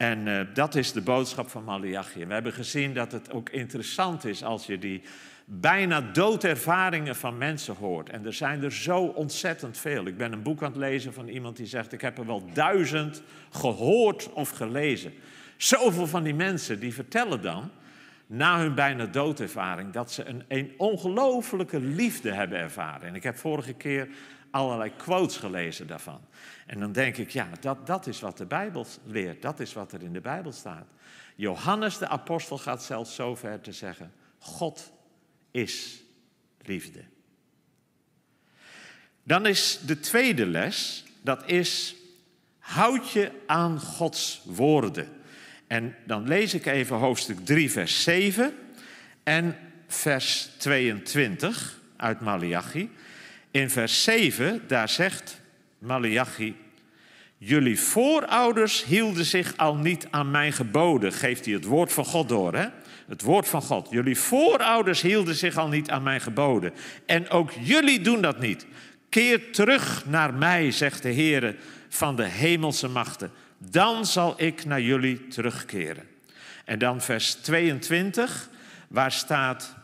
En 0.00 0.26
uh, 0.26 0.40
dat 0.54 0.74
is 0.74 0.92
de 0.92 1.00
boodschap 1.00 1.48
van 1.48 1.64
Malachi. 1.64 2.26
We 2.26 2.32
hebben 2.32 2.52
gezien 2.52 2.94
dat 2.94 3.12
het 3.12 3.32
ook 3.32 3.48
interessant 3.48 4.24
is 4.24 4.44
als 4.44 4.66
je 4.66 4.78
die 4.78 5.02
bijna 5.44 6.00
doodervaringen 6.00 7.16
van 7.16 7.38
mensen 7.38 7.74
hoort. 7.74 8.10
En 8.10 8.26
er 8.26 8.32
zijn 8.32 8.62
er 8.62 8.72
zo 8.72 9.00
ontzettend 9.00 9.78
veel. 9.78 10.06
Ik 10.06 10.16
ben 10.16 10.32
een 10.32 10.42
boek 10.42 10.62
aan 10.62 10.70
het 10.70 10.80
lezen 10.80 11.12
van 11.12 11.28
iemand 11.28 11.56
die 11.56 11.66
zegt: 11.66 11.92
Ik 11.92 12.00
heb 12.00 12.18
er 12.18 12.26
wel 12.26 12.44
duizend 12.52 13.22
gehoord 13.50 14.32
of 14.32 14.50
gelezen. 14.50 15.12
Zoveel 15.56 16.06
van 16.06 16.22
die 16.22 16.34
mensen 16.34 16.80
die 16.80 16.94
vertellen 16.94 17.42
dan, 17.42 17.70
na 18.26 18.58
hun 18.58 18.74
bijna 18.74 19.06
doodervaring, 19.06 19.92
dat 19.92 20.12
ze 20.12 20.24
een, 20.24 20.44
een 20.48 20.72
ongelofelijke 20.76 21.80
liefde 21.80 22.32
hebben 22.32 22.58
ervaren. 22.58 23.08
En 23.08 23.14
ik 23.14 23.22
heb 23.22 23.36
vorige 23.36 23.72
keer 23.72 24.08
allerlei 24.50 24.92
quotes 24.96 25.36
gelezen 25.36 25.86
daarvan. 25.86 26.20
En 26.70 26.80
dan 26.80 26.92
denk 26.92 27.16
ik, 27.16 27.30
ja, 27.30 27.48
dat, 27.60 27.86
dat 27.86 28.06
is 28.06 28.20
wat 28.20 28.38
de 28.38 28.46
Bijbel 28.46 28.86
leert. 29.04 29.42
Dat 29.42 29.60
is 29.60 29.72
wat 29.72 29.92
er 29.92 30.02
in 30.02 30.12
de 30.12 30.20
Bijbel 30.20 30.52
staat. 30.52 30.86
Johannes 31.36 31.98
de 31.98 32.08
apostel 32.08 32.58
gaat 32.58 32.82
zelfs 32.82 33.14
zo 33.14 33.34
ver 33.34 33.60
te 33.60 33.72
zeggen: 33.72 34.12
God 34.38 34.92
is 35.50 36.02
liefde. 36.62 37.04
Dan 39.22 39.46
is 39.46 39.80
de 39.86 40.00
tweede 40.00 40.46
les, 40.46 41.04
dat 41.22 41.50
is 41.50 41.94
houd 42.58 43.10
je 43.10 43.32
aan 43.46 43.80
Gods 43.80 44.42
woorden. 44.44 45.08
En 45.66 45.96
dan 46.06 46.28
lees 46.28 46.54
ik 46.54 46.66
even 46.66 46.96
hoofdstuk 46.96 47.44
3, 47.44 47.70
vers 47.70 48.02
7 48.02 48.54
en 49.22 49.56
vers 49.86 50.50
22 50.58 51.80
uit 51.96 52.20
Malachi. 52.20 52.90
In 53.50 53.70
vers 53.70 54.02
7, 54.02 54.62
daar 54.66 54.88
zegt 54.88 55.39
Malachi, 55.80 56.56
jullie 57.38 57.80
voorouders 57.80 58.84
hielden 58.84 59.24
zich 59.24 59.56
al 59.56 59.74
niet 59.74 60.06
aan 60.10 60.30
mijn 60.30 60.52
geboden. 60.52 61.12
Geeft 61.12 61.44
hij 61.44 61.54
het 61.54 61.64
woord 61.64 61.92
van 61.92 62.04
God 62.04 62.28
door, 62.28 62.54
hè? 62.54 62.66
Het 63.06 63.22
woord 63.22 63.48
van 63.48 63.62
God. 63.62 63.88
Jullie 63.90 64.18
voorouders 64.18 65.00
hielden 65.00 65.34
zich 65.34 65.56
al 65.56 65.68
niet 65.68 65.90
aan 65.90 66.02
mijn 66.02 66.20
geboden. 66.20 66.72
En 67.06 67.30
ook 67.30 67.50
jullie 67.60 68.00
doen 68.00 68.20
dat 68.20 68.40
niet. 68.40 68.66
Keer 69.08 69.52
terug 69.52 70.06
naar 70.06 70.34
mij, 70.34 70.70
zegt 70.70 71.02
de 71.02 71.08
Heer 71.08 71.56
van 71.88 72.16
de 72.16 72.24
hemelse 72.24 72.88
machten. 72.88 73.30
Dan 73.58 74.06
zal 74.06 74.34
ik 74.36 74.64
naar 74.64 74.80
jullie 74.80 75.28
terugkeren. 75.28 76.08
En 76.64 76.78
dan 76.78 77.00
vers 77.00 77.34
22, 77.34 78.50
waar 78.88 79.12
staat: 79.12 79.74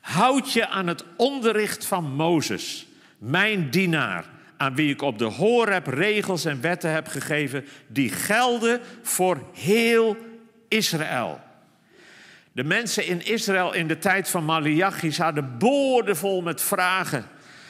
Houd 0.00 0.52
je 0.52 0.68
aan 0.68 0.86
het 0.86 1.04
onderricht 1.16 1.86
van 1.86 2.04
Mozes, 2.04 2.86
mijn 3.18 3.70
dienaar, 3.70 4.24
aan 4.60 4.74
wie 4.74 4.92
ik 4.92 5.02
op 5.02 5.18
de 5.18 5.24
Horeb 5.24 5.86
regels 5.86 6.44
en 6.44 6.60
wetten 6.60 6.92
heb 6.92 7.08
gegeven, 7.08 7.64
die 7.86 8.10
gelden 8.10 8.80
voor 9.02 9.42
heel 9.52 10.16
Israël. 10.68 11.40
De 12.52 12.64
mensen 12.64 13.06
in 13.06 13.26
Israël 13.26 13.72
in 13.74 13.88
de 13.88 13.98
tijd 13.98 14.28
van 14.28 14.44
Malachi 14.44 15.12
hadden 15.16 15.58
boordevol 15.58 16.42
met 16.42 16.62
vragen. 16.62 17.26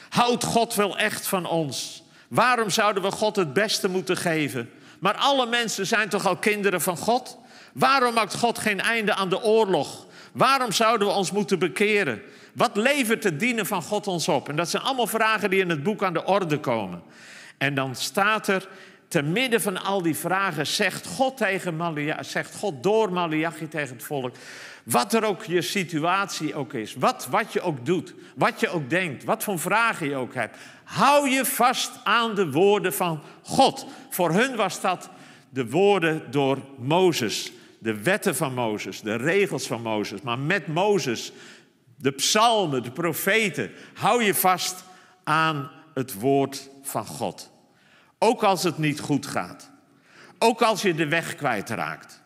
Houdt 0.09 0.43
God 0.43 0.75
wel 0.75 0.97
echt 0.97 1.27
van 1.27 1.45
ons? 1.45 2.03
Waarom 2.27 2.69
zouden 2.69 3.03
we 3.03 3.11
God 3.11 3.35
het 3.35 3.53
beste 3.53 3.89
moeten 3.89 4.17
geven? 4.17 4.69
Maar 4.99 5.15
alle 5.15 5.45
mensen 5.45 5.87
zijn 5.87 6.09
toch 6.09 6.25
al 6.25 6.37
kinderen 6.37 6.81
van 6.81 6.97
God? 6.97 7.37
Waarom 7.73 8.13
maakt 8.13 8.35
God 8.35 8.59
geen 8.59 8.81
einde 8.81 9.13
aan 9.13 9.29
de 9.29 9.41
oorlog? 9.41 10.05
Waarom 10.33 10.71
zouden 10.71 11.07
we 11.07 11.13
ons 11.13 11.31
moeten 11.31 11.59
bekeren? 11.59 12.21
Wat 12.53 12.75
levert 12.75 13.23
het 13.23 13.39
dienen 13.39 13.65
van 13.65 13.81
God 13.81 14.07
ons 14.07 14.27
op? 14.27 14.49
En 14.49 14.55
dat 14.55 14.69
zijn 14.69 14.83
allemaal 14.83 15.07
vragen 15.07 15.49
die 15.49 15.59
in 15.59 15.69
het 15.69 15.83
boek 15.83 16.03
aan 16.03 16.13
de 16.13 16.25
orde 16.25 16.59
komen. 16.59 17.01
En 17.57 17.75
dan 17.75 17.95
staat 17.95 18.47
er, 18.47 18.67
te 19.07 19.21
midden 19.21 19.61
van 19.61 19.83
al 19.83 20.01
die 20.01 20.15
vragen, 20.15 20.67
zegt 20.67 21.07
God, 21.07 21.37
tegen 21.37 21.75
Malachi, 21.75 22.23
zegt 22.23 22.55
God 22.55 22.83
door 22.83 23.13
Malachi 23.13 23.67
tegen 23.67 23.95
het 23.95 24.03
volk: 24.03 24.35
wat 24.83 25.13
er 25.13 25.23
ook 25.23 25.43
je 25.43 25.61
situatie 25.61 26.55
ook 26.55 26.73
is, 26.73 26.95
wat, 26.95 27.27
wat 27.29 27.53
je 27.53 27.61
ook 27.61 27.85
doet, 27.85 28.13
wat 28.35 28.59
je 28.59 28.69
ook 28.69 28.89
denkt, 28.89 29.23
wat 29.23 29.43
voor 29.43 29.59
vragen 29.59 30.07
je 30.07 30.15
ook 30.15 30.33
hebt, 30.33 30.57
hou 30.83 31.29
je 31.29 31.45
vast 31.45 31.91
aan 32.03 32.35
de 32.35 32.51
woorden 32.51 32.93
van 32.93 33.21
God. 33.43 33.85
Voor 34.09 34.31
hun 34.31 34.55
was 34.55 34.81
dat 34.81 35.09
de 35.49 35.69
woorden 35.69 36.31
door 36.31 36.57
Mozes, 36.77 37.51
de 37.79 38.01
wetten 38.01 38.35
van 38.35 38.53
Mozes, 38.53 39.01
de 39.01 39.15
regels 39.15 39.67
van 39.67 39.81
Mozes. 39.81 40.21
Maar 40.21 40.39
met 40.39 40.67
Mozes, 40.67 41.31
de 42.01 42.11
psalmen, 42.11 42.83
de 42.83 42.91
profeten, 42.91 43.71
hou 43.93 44.23
je 44.23 44.35
vast 44.35 44.83
aan 45.23 45.71
het 45.93 46.13
woord 46.13 46.69
van 46.83 47.05
God. 47.05 47.51
Ook 48.19 48.43
als 48.43 48.63
het 48.63 48.77
niet 48.77 48.99
goed 48.99 49.25
gaat. 49.25 49.71
Ook 50.39 50.61
als 50.61 50.81
je 50.81 50.95
de 50.95 51.07
weg 51.07 51.35
kwijtraakt. 51.35 52.21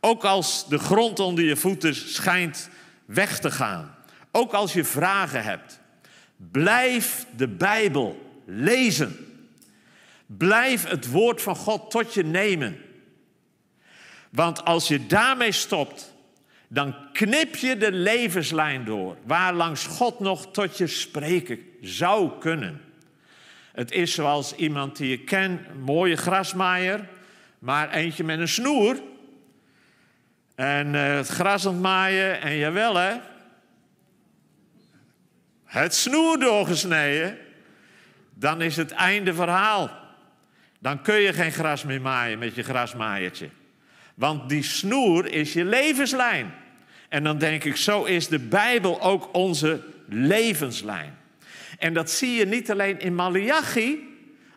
Ook 0.00 0.24
als 0.24 0.68
de 0.68 0.78
grond 0.78 1.18
onder 1.20 1.44
je 1.44 1.56
voeten 1.56 1.94
schijnt 1.94 2.68
weg 3.04 3.38
te 3.38 3.50
gaan. 3.50 3.94
Ook 4.32 4.52
als 4.52 4.72
je 4.72 4.84
vragen 4.84 5.42
hebt. 5.42 5.80
Blijf 6.36 7.26
de 7.36 7.48
Bijbel 7.48 8.40
lezen. 8.46 9.16
Blijf 10.26 10.88
het 10.88 11.10
woord 11.10 11.42
van 11.42 11.56
God 11.56 11.90
tot 11.90 12.14
je 12.14 12.24
nemen. 12.24 12.78
Want 14.30 14.64
als 14.64 14.88
je 14.88 15.06
daarmee 15.06 15.52
stopt, 15.52 16.14
dan 16.68 16.94
knip 17.12 17.56
je 17.56 17.76
de 17.76 17.92
levenslijn 17.92 18.84
door, 18.84 19.16
waar 19.24 19.54
langs 19.54 19.86
God 19.86 20.20
nog 20.20 20.52
tot 20.52 20.78
je 20.78 20.86
spreken 20.86 21.58
zou 21.80 22.38
kunnen. 22.38 22.80
Het 23.72 23.92
is 23.92 24.14
zoals 24.14 24.54
iemand 24.54 24.96
die 24.96 25.08
je 25.08 25.18
kent, 25.18 25.60
een 25.68 25.80
mooie 25.80 26.16
grasmaaier, 26.16 27.08
maar 27.58 27.90
eentje 27.90 28.24
met 28.24 28.38
een 28.38 28.48
snoer. 28.48 29.00
En 30.54 30.94
uh, 30.94 31.16
het 31.16 31.28
gras 31.28 31.66
ontmaaien 31.66 32.40
en 32.40 32.56
jawel 32.56 32.96
hè. 32.96 33.16
Het 35.64 35.94
snoer 35.94 36.38
doorgesneden. 36.38 37.38
Dan 38.34 38.62
is 38.62 38.76
het 38.76 38.90
einde 38.90 39.34
verhaal. 39.34 39.90
Dan 40.78 41.02
kun 41.02 41.14
je 41.14 41.32
geen 41.32 41.52
gras 41.52 41.84
meer 41.84 42.00
maaien 42.00 42.38
met 42.38 42.54
je 42.54 42.62
grasmaaiertje. 42.62 43.48
Want 44.18 44.48
die 44.48 44.62
snoer 44.62 45.32
is 45.32 45.52
je 45.52 45.64
levenslijn. 45.64 46.54
En 47.08 47.24
dan 47.24 47.38
denk 47.38 47.64
ik, 47.64 47.76
zo 47.76 48.04
is 48.04 48.28
de 48.28 48.38
Bijbel 48.38 49.00
ook 49.00 49.28
onze 49.32 49.82
levenslijn. 50.08 51.18
En 51.78 51.94
dat 51.94 52.10
zie 52.10 52.32
je 52.32 52.46
niet 52.46 52.70
alleen 52.70 53.00
in 53.00 53.14
Malachi, 53.14 54.08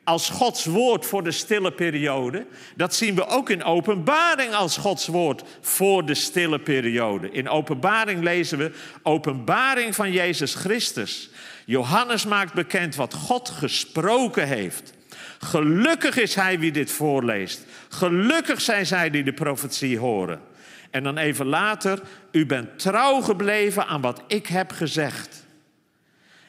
als 0.03 0.30
Gods 0.30 0.65
woord 0.65 1.06
voor 1.06 1.24
de 1.24 1.32
stille 1.32 1.72
periode. 1.72 2.46
Dat 2.75 2.96
zien 2.96 3.15
we 3.15 3.27
ook 3.27 3.50
in 3.50 3.63
openbaring 3.63 4.53
als 4.53 4.77
Gods 4.77 5.08
woord 5.08 5.44
voor 5.62 6.06
de 6.06 6.15
stille 6.15 6.60
periode. 6.60 7.32
In 7.32 7.50
openbaring 7.50 8.24
lezen 8.24 8.58
we 8.58 8.72
openbaring 9.03 9.96
van 9.96 10.12
Jezus 10.12 10.56
Christus. 10.56 11.30
Johannes 11.65 12.25
maakt 12.25 12.53
bekend 12.53 12.96
wat 12.96 13.13
God 13.13 13.50
gesproken 13.50 14.48
heeft. 14.48 14.94
Gelukkig 15.39 16.18
is 16.18 16.36
hij 16.36 16.60
wie 16.60 16.72
dit 16.72 16.91
voorleest. 16.91 17.65
Gelukkig 17.93 18.62
zijn 18.62 18.86
zij 18.86 19.10
die 19.10 19.24
de 19.24 19.33
profetie 19.33 20.00
horen. 20.00 20.41
En 20.89 21.03
dan 21.03 21.17
even 21.17 21.45
later, 21.45 22.01
u 22.31 22.45
bent 22.45 22.79
trouw 22.79 23.21
gebleven 23.21 23.88
aan 23.88 24.01
wat 24.01 24.24
ik 24.27 24.48
heb 24.48 24.71
gezegd. 24.71 25.45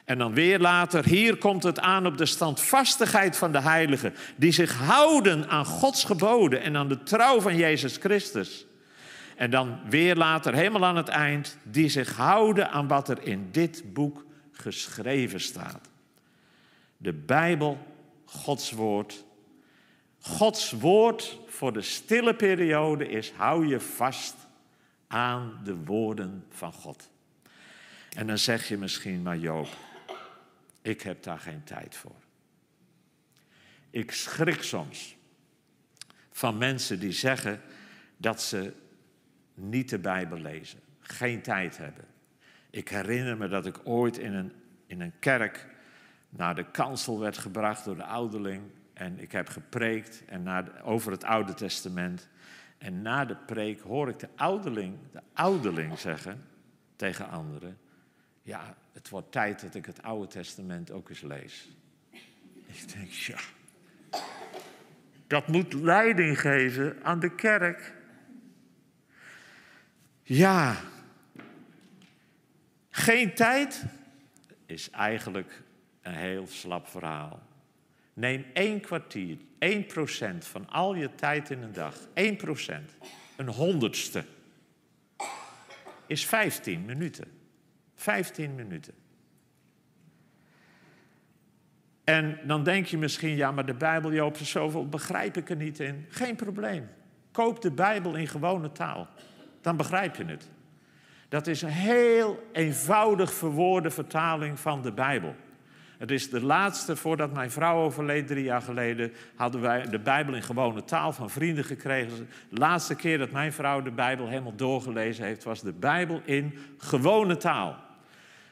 En 0.05 0.17
dan 0.17 0.33
weer 0.33 0.59
later, 0.59 1.05
hier 1.05 1.37
komt 1.37 1.63
het 1.63 1.79
aan 1.79 2.05
op 2.05 2.17
de 2.17 2.25
standvastigheid 2.25 3.37
van 3.37 3.51
de 3.51 3.61
heiligen, 3.61 4.13
die 4.35 4.51
zich 4.51 4.73
houden 4.73 5.49
aan 5.49 5.65
Gods 5.65 6.03
geboden 6.03 6.61
en 6.61 6.77
aan 6.77 6.87
de 6.87 7.03
trouw 7.03 7.41
van 7.41 7.55
Jezus 7.55 7.97
Christus. 7.97 8.65
En 9.35 9.49
dan 9.51 9.79
weer 9.89 10.15
later, 10.15 10.53
helemaal 10.53 10.85
aan 10.85 10.97
het 10.97 11.07
eind, 11.07 11.57
die 11.63 11.89
zich 11.89 12.15
houden 12.15 12.71
aan 12.71 12.87
wat 12.87 13.09
er 13.09 13.23
in 13.23 13.47
dit 13.51 13.83
boek 13.93 14.25
geschreven 14.51 15.39
staat. 15.39 15.89
De 16.97 17.13
Bijbel, 17.13 17.77
Gods 18.25 18.71
woord. 18.71 19.23
Gods 20.25 20.71
woord 20.71 21.39
voor 21.47 21.73
de 21.73 21.81
stille 21.81 22.35
periode 22.35 23.07
is: 23.07 23.31
hou 23.31 23.67
je 23.67 23.79
vast 23.79 24.35
aan 25.07 25.59
de 25.63 25.75
woorden 25.75 26.45
van 26.49 26.73
God. 26.73 27.09
En 28.15 28.27
dan 28.27 28.37
zeg 28.37 28.67
je 28.67 28.77
misschien, 28.77 29.21
maar 29.21 29.37
Joop, 29.37 29.67
ik 30.81 31.01
heb 31.01 31.23
daar 31.23 31.39
geen 31.39 31.63
tijd 31.63 31.95
voor. 31.95 32.15
Ik 33.89 34.11
schrik 34.11 34.63
soms 34.63 35.15
van 36.31 36.57
mensen 36.57 36.99
die 36.99 37.11
zeggen 37.11 37.61
dat 38.17 38.41
ze 38.41 38.73
niet 39.53 39.89
de 39.89 39.99
Bijbel 39.99 40.37
lezen, 40.37 40.79
geen 40.99 41.41
tijd 41.41 41.77
hebben. 41.77 42.05
Ik 42.69 42.89
herinner 42.89 43.37
me 43.37 43.47
dat 43.47 43.65
ik 43.65 43.79
ooit 43.83 44.17
in 44.17 44.33
een, 44.33 44.53
in 44.85 45.01
een 45.01 45.19
kerk 45.19 45.67
naar 46.29 46.55
de 46.55 46.71
kansel 46.71 47.19
werd 47.19 47.37
gebracht 47.37 47.85
door 47.85 47.95
de 47.95 48.05
ouderling. 48.05 48.61
En 49.03 49.19
ik 49.19 49.31
heb 49.31 49.49
gepreekt 49.49 50.23
en 50.25 50.71
over 50.81 51.11
het 51.11 51.23
Oude 51.23 51.53
Testament. 51.53 52.29
En 52.77 53.01
na 53.01 53.25
de 53.25 53.35
preek 53.35 53.81
hoor 53.81 54.09
ik 54.09 54.19
de 54.19 54.29
ouderling, 54.35 54.97
de 55.11 55.21
ouderling 55.33 55.99
zeggen 55.99 56.45
tegen 56.95 57.29
anderen: 57.29 57.77
Ja, 58.41 58.75
het 58.91 59.09
wordt 59.09 59.31
tijd 59.31 59.61
dat 59.61 59.75
ik 59.75 59.85
het 59.85 60.03
Oude 60.03 60.27
Testament 60.27 60.91
ook 60.91 61.09
eens 61.09 61.21
lees. 61.21 61.69
Ik 62.65 62.93
denk, 62.93 63.11
ja, 63.11 63.39
dat 65.27 65.47
moet 65.47 65.73
leiding 65.73 66.39
geven 66.39 67.03
aan 67.03 67.19
de 67.19 67.35
kerk. 67.35 67.93
Ja, 70.21 70.75
geen 72.89 73.33
tijd 73.33 73.85
is 74.65 74.89
eigenlijk 74.89 75.61
een 76.01 76.15
heel 76.15 76.47
slap 76.47 76.87
verhaal. 76.87 77.51
Neem 78.13 78.45
één 78.53 78.81
kwartier, 78.81 79.37
één 79.59 79.85
procent 79.85 80.45
van 80.45 80.69
al 80.69 80.95
je 80.95 81.15
tijd 81.15 81.49
in 81.49 81.61
een 81.61 81.73
dag, 81.73 81.95
één 82.13 82.35
procent, 82.35 82.95
een 83.37 83.47
honderdste, 83.47 84.25
is 86.07 86.25
15 86.25 86.85
minuten. 86.85 87.27
15 87.95 88.55
minuten. 88.55 88.93
En 92.03 92.39
dan 92.45 92.63
denk 92.63 92.85
je 92.85 92.97
misschien, 92.97 93.35
ja, 93.35 93.51
maar 93.51 93.65
de 93.65 93.73
Bijbel, 93.73 94.13
Joop, 94.13 94.37
zoveel 94.37 94.89
begrijp 94.89 95.37
ik 95.37 95.49
er 95.49 95.55
niet 95.55 95.79
in. 95.79 96.05
Geen 96.09 96.35
probleem. 96.35 96.89
Koop 97.31 97.61
de 97.61 97.71
Bijbel 97.71 98.15
in 98.15 98.27
gewone 98.27 98.71
taal. 98.71 99.07
Dan 99.61 99.77
begrijp 99.77 100.15
je 100.15 100.25
het. 100.25 100.49
Dat 101.29 101.47
is 101.47 101.61
een 101.61 101.69
heel 101.69 102.49
eenvoudig 102.51 103.33
verwoorde 103.33 103.91
vertaling 103.91 104.59
van 104.59 104.81
de 104.81 104.91
Bijbel. 104.91 105.35
Het 105.97 106.11
is 106.11 106.29
de 106.29 106.41
laatste, 106.41 106.95
voordat 106.95 107.33
mijn 107.33 107.51
vrouw 107.51 107.83
overleed 107.83 108.27
drie 108.27 108.43
jaar 108.43 108.61
geleden, 108.61 109.13
hadden 109.35 109.61
wij 109.61 109.89
de 109.89 109.99
Bijbel 109.99 110.33
in 110.33 110.43
gewone 110.43 110.83
taal 110.83 111.13
van 111.13 111.29
vrienden 111.29 111.63
gekregen. 111.63 112.29
De 112.49 112.59
laatste 112.59 112.95
keer 112.95 113.17
dat 113.17 113.31
mijn 113.31 113.53
vrouw 113.53 113.81
de 113.81 113.91
Bijbel 113.91 114.27
helemaal 114.27 114.55
doorgelezen 114.55 115.25
heeft, 115.25 115.43
was 115.43 115.61
de 115.61 115.73
Bijbel 115.73 116.21
in 116.25 116.57
gewone 116.77 117.37
taal. 117.37 117.75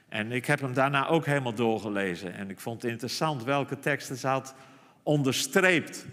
En 0.10 0.32
ik 0.32 0.46
heb 0.46 0.60
hem 0.60 0.74
daarna 0.74 1.08
ook 1.08 1.26
helemaal 1.26 1.54
doorgelezen. 1.54 2.34
En 2.34 2.50
ik 2.50 2.60
vond 2.60 2.82
het 2.82 2.92
interessant 2.92 3.44
welke 3.44 3.80
teksten 3.80 4.16
ze 4.16 4.28
had 4.28 4.56
onderstreept. 5.04 6.06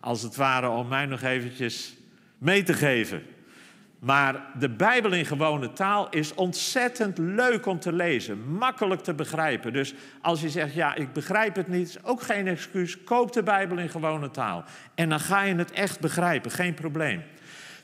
Als 0.00 0.22
het 0.22 0.36
ware 0.36 0.68
om 0.68 0.88
mij 0.88 1.06
nog 1.06 1.22
eventjes 1.22 1.96
mee 2.38 2.62
te 2.62 2.72
geven. 2.72 3.22
Maar 3.98 4.44
de 4.58 4.68
Bijbel 4.68 5.12
in 5.12 5.26
gewone 5.26 5.72
taal 5.72 6.08
is 6.10 6.34
ontzettend 6.34 7.18
leuk 7.18 7.66
om 7.66 7.80
te 7.80 7.92
lezen, 7.92 8.56
makkelijk 8.56 9.02
te 9.02 9.14
begrijpen. 9.14 9.72
Dus 9.72 9.94
als 10.20 10.40
je 10.40 10.50
zegt, 10.50 10.74
ja, 10.74 10.94
ik 10.94 11.12
begrijp 11.12 11.56
het 11.56 11.68
niet, 11.68 11.88
is 11.88 12.04
ook 12.04 12.22
geen 12.22 12.46
excuus. 12.46 13.04
Koop 13.04 13.32
de 13.32 13.42
Bijbel 13.42 13.78
in 13.78 13.88
gewone 13.88 14.30
taal. 14.30 14.64
En 14.94 15.08
dan 15.08 15.20
ga 15.20 15.42
je 15.42 15.54
het 15.54 15.70
echt 15.70 16.00
begrijpen, 16.00 16.50
geen 16.50 16.74
probleem. 16.74 17.22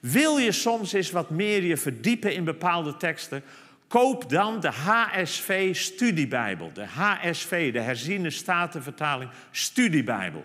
Wil 0.01 0.39
je 0.39 0.53
soms 0.53 0.93
eens 0.93 1.11
wat 1.11 1.31
meer 1.31 1.63
je 1.63 1.77
verdiepen 1.77 2.35
in 2.35 2.45
bepaalde 2.45 2.97
teksten? 2.97 3.43
Koop 3.89 4.31
dan 4.31 4.61
de 4.61 4.71
HSV 4.71 5.75
Studiebijbel. 5.77 6.71
De 6.73 6.85
HSV, 6.87 7.73
de 7.73 7.81
herziene 7.81 8.31
statenvertaling 8.31 9.31
Studiebijbel. 9.51 10.45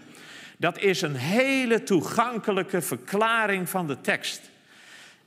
Dat 0.58 0.80
is 0.80 1.02
een 1.02 1.16
hele 1.16 1.84
toegankelijke 1.84 2.82
verklaring 2.82 3.70
van 3.70 3.88
de 3.88 4.02
tekst 4.02 4.50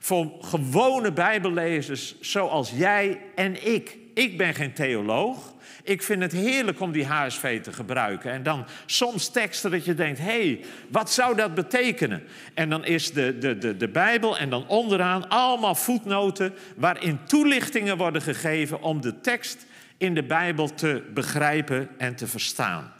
voor 0.02 0.32
gewone 0.40 1.12
Bijbellezers 1.12 2.20
zoals 2.20 2.70
jij 2.70 3.20
en 3.34 3.66
ik. 3.66 3.96
Ik 4.14 4.38
ben 4.38 4.54
geen 4.54 4.72
theoloog. 4.72 5.54
Ik 5.82 6.02
vind 6.02 6.22
het 6.22 6.32
heerlijk 6.32 6.80
om 6.80 6.92
die 6.92 7.06
HSV 7.06 7.60
te 7.60 7.72
gebruiken. 7.72 8.30
En 8.30 8.42
dan 8.42 8.66
soms 8.86 9.28
teksten 9.28 9.70
dat 9.70 9.84
je 9.84 9.94
denkt: 9.94 10.18
hé, 10.18 10.24
hey, 10.24 10.60
wat 10.88 11.10
zou 11.10 11.36
dat 11.36 11.54
betekenen? 11.54 12.22
En 12.54 12.68
dan 12.68 12.84
is 12.84 13.12
de, 13.12 13.38
de, 13.38 13.58
de, 13.58 13.76
de 13.76 13.88
Bijbel 13.88 14.38
en 14.38 14.50
dan 14.50 14.68
onderaan 14.68 15.28
allemaal 15.28 15.74
voetnoten 15.74 16.54
waarin 16.76 17.18
toelichtingen 17.24 17.96
worden 17.96 18.22
gegeven 18.22 18.82
om 18.82 19.00
de 19.00 19.20
tekst 19.20 19.66
in 19.98 20.14
de 20.14 20.24
Bijbel 20.24 20.74
te 20.74 21.02
begrijpen 21.14 21.88
en 21.98 22.14
te 22.14 22.26
verstaan. 22.26 22.92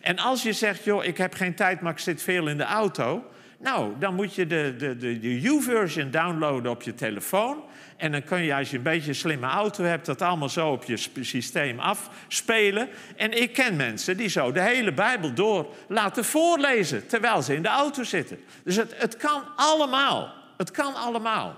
En 0.00 0.18
als 0.18 0.42
je 0.42 0.52
zegt: 0.52 0.84
joh, 0.84 1.04
ik 1.04 1.16
heb 1.16 1.34
geen 1.34 1.54
tijd, 1.54 1.80
maar 1.80 1.92
ik 1.92 1.98
zit 1.98 2.22
veel 2.22 2.48
in 2.48 2.56
de 2.56 2.64
auto. 2.64 3.24
Nou, 3.58 3.92
dan 3.98 4.14
moet 4.14 4.34
je 4.34 4.46
de, 4.46 4.74
de, 4.78 4.96
de, 4.96 5.18
de 5.18 5.40
U-version 5.42 6.10
downloaden 6.10 6.70
op 6.70 6.82
je 6.82 6.94
telefoon. 6.94 7.64
En 7.96 8.12
dan 8.12 8.24
kun 8.24 8.42
je, 8.42 8.54
als 8.54 8.70
je 8.70 8.76
een 8.76 8.82
beetje 8.82 9.08
een 9.08 9.14
slimme 9.14 9.46
auto 9.46 9.84
hebt, 9.84 10.06
dat 10.06 10.22
allemaal 10.22 10.48
zo 10.48 10.70
op 10.70 10.84
je 10.84 10.98
systeem 11.20 11.78
afspelen. 11.78 12.88
En 13.16 13.42
ik 13.42 13.52
ken 13.52 13.76
mensen 13.76 14.16
die 14.16 14.28
zo 14.28 14.52
de 14.52 14.60
hele 14.60 14.92
Bijbel 14.92 15.34
door 15.34 15.74
laten 15.88 16.24
voorlezen 16.24 17.06
terwijl 17.06 17.42
ze 17.42 17.54
in 17.54 17.62
de 17.62 17.68
auto 17.68 18.02
zitten. 18.02 18.38
Dus 18.64 18.76
het, 18.76 18.94
het 18.96 19.16
kan 19.16 19.42
allemaal. 19.56 20.32
Het 20.56 20.70
kan 20.70 20.94
allemaal. 20.94 21.56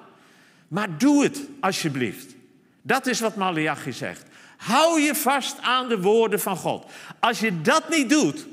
Maar 0.68 0.98
doe 0.98 1.22
het 1.22 1.40
alsjeblieft. 1.60 2.34
Dat 2.82 3.06
is 3.06 3.20
wat 3.20 3.36
Malachi 3.36 3.92
zegt. 3.92 4.24
Hou 4.56 5.00
je 5.00 5.14
vast 5.14 5.60
aan 5.60 5.88
de 5.88 6.00
woorden 6.00 6.40
van 6.40 6.56
God. 6.56 6.90
Als 7.20 7.40
je 7.40 7.60
dat 7.60 7.88
niet 7.88 8.10
doet, 8.10 8.46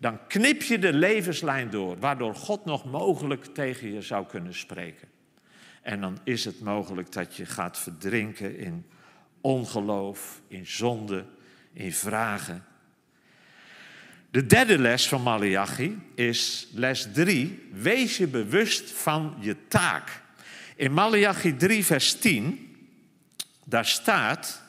dan 0.00 0.26
knip 0.26 0.62
je 0.62 0.78
de 0.78 0.92
levenslijn 0.92 1.70
door, 1.70 1.98
waardoor 1.98 2.34
God 2.34 2.64
nog 2.64 2.84
mogelijk 2.84 3.44
tegen 3.44 3.92
je 3.92 4.02
zou 4.02 4.26
kunnen 4.26 4.54
spreken. 4.54 5.08
En 5.82 6.00
dan 6.00 6.18
is 6.24 6.44
het 6.44 6.60
mogelijk 6.60 7.12
dat 7.12 7.36
je 7.36 7.46
gaat 7.46 7.78
verdrinken 7.78 8.58
in 8.58 8.86
ongeloof, 9.40 10.40
in 10.48 10.66
zonde, 10.66 11.24
in 11.72 11.92
vragen. 11.92 12.64
De 14.30 14.46
derde 14.46 14.78
les 14.78 15.08
van 15.08 15.22
Malachi 15.22 15.98
is 16.14 16.68
les 16.72 17.08
3. 17.12 17.68
Wees 17.72 18.16
je 18.16 18.26
bewust 18.26 18.90
van 18.90 19.36
je 19.40 19.56
taak. 19.68 20.22
In 20.76 20.92
Malachi 20.92 21.56
3, 21.56 21.84
vers 21.84 22.14
10, 22.14 22.76
daar 23.64 23.86
staat, 23.86 24.62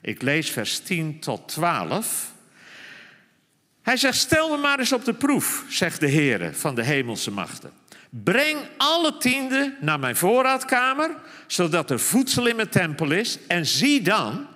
ik 0.00 0.22
lees 0.22 0.50
vers 0.50 0.78
10 0.78 1.20
tot 1.20 1.48
12. 1.48 2.31
Hij 3.82 3.96
zegt, 3.96 4.18
stel 4.18 4.50
me 4.50 4.56
maar 4.56 4.78
eens 4.78 4.92
op 4.92 5.04
de 5.04 5.14
proef, 5.14 5.64
zegt 5.68 6.00
de 6.00 6.08
Heer 6.08 6.54
van 6.54 6.74
de 6.74 6.82
hemelse 6.82 7.30
machten. 7.30 7.70
Breng 8.10 8.58
alle 8.76 9.16
tienden 9.16 9.76
naar 9.80 9.98
mijn 9.98 10.16
voorraadkamer, 10.16 11.10
zodat 11.46 11.90
er 11.90 12.00
voedsel 12.00 12.46
in 12.46 12.56
mijn 12.56 12.68
tempel 12.68 13.10
is. 13.10 13.38
En 13.46 13.66
zie 13.66 14.02
dan 14.02 14.46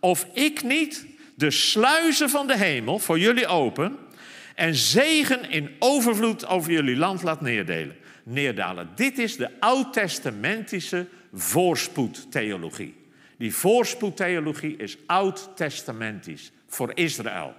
of 0.00 0.26
ik 0.32 0.62
niet 0.62 1.06
de 1.34 1.50
sluizen 1.50 2.30
van 2.30 2.46
de 2.46 2.56
hemel 2.56 2.98
voor 2.98 3.18
jullie 3.18 3.46
open 3.46 3.96
en 4.54 4.74
zegen 4.74 5.50
in 5.50 5.70
overvloed 5.78 6.46
over 6.46 6.72
jullie 6.72 6.96
land 6.96 7.22
laat 7.22 7.40
neerdelen, 7.40 7.96
neerdalen. 8.22 8.90
Dit 8.94 9.18
is 9.18 9.36
de 9.36 9.50
oud-testamentische 9.60 11.06
voorspoedtheologie. 11.32 12.94
Die 13.38 13.54
voorspoedtheologie 13.54 14.76
is 14.76 14.96
oud-testamentisch 15.06 16.52
voor 16.66 16.92
Israël. 16.94 17.54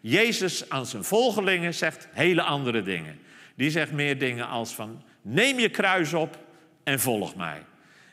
Jezus 0.00 0.70
aan 0.70 0.86
zijn 0.86 1.04
volgelingen 1.04 1.74
zegt 1.74 2.08
hele 2.12 2.42
andere 2.42 2.82
dingen. 2.82 3.18
Die 3.54 3.70
zegt 3.70 3.92
meer 3.92 4.18
dingen 4.18 4.48
als 4.48 4.74
van 4.74 5.02
neem 5.22 5.58
je 5.58 5.68
kruis 5.68 6.14
op 6.14 6.38
en 6.84 7.00
volg 7.00 7.36
mij. 7.36 7.62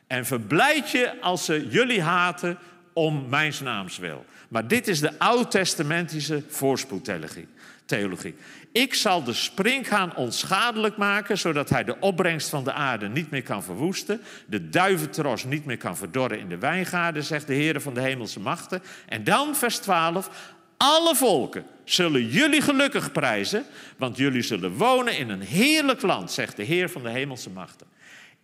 En 0.07 0.25
verblijd 0.25 0.91
je 0.91 1.21
als 1.21 1.45
ze 1.45 1.67
jullie 1.69 2.01
haten 2.01 2.57
om 2.93 3.29
mijn 3.29 3.53
naams 3.63 3.97
wil. 3.97 4.25
Maar 4.49 4.67
dit 4.67 4.87
is 4.87 4.99
de 4.99 5.19
oud-testamentische 5.19 6.43
voorspoedtheologie. 6.47 7.47
Theologie. 7.85 8.35
Ik 8.71 8.93
zal 8.93 9.23
de 9.23 9.33
springhaan 9.33 10.15
onschadelijk 10.15 10.97
maken, 10.97 11.37
zodat 11.37 11.69
hij 11.69 11.83
de 11.83 11.99
opbrengst 11.99 12.49
van 12.49 12.63
de 12.63 12.73
aarde 12.73 13.07
niet 13.07 13.29
meer 13.29 13.43
kan 13.43 13.63
verwoesten, 13.63 14.21
de 14.47 14.69
duiventros 14.69 15.43
niet 15.43 15.65
meer 15.65 15.77
kan 15.77 15.97
verdorren 15.97 16.39
in 16.39 16.49
de 16.49 16.57
wijngaarden, 16.57 17.23
zegt 17.23 17.47
de 17.47 17.53
Heer 17.53 17.81
van 17.81 17.93
de 17.93 18.01
hemelse 18.01 18.39
machten. 18.39 18.81
En 19.05 19.23
dan, 19.23 19.55
vers 19.55 19.77
12, 19.77 20.53
alle 20.77 21.15
volken 21.15 21.65
zullen 21.83 22.27
jullie 22.27 22.61
gelukkig 22.61 23.11
prijzen, 23.11 23.65
want 23.97 24.17
jullie 24.17 24.41
zullen 24.41 24.71
wonen 24.71 25.17
in 25.17 25.29
een 25.29 25.41
heerlijk 25.41 26.01
land, 26.01 26.31
zegt 26.31 26.55
de 26.55 26.63
Heer 26.63 26.89
van 26.89 27.03
de 27.03 27.09
hemelse 27.09 27.49
machten. 27.49 27.87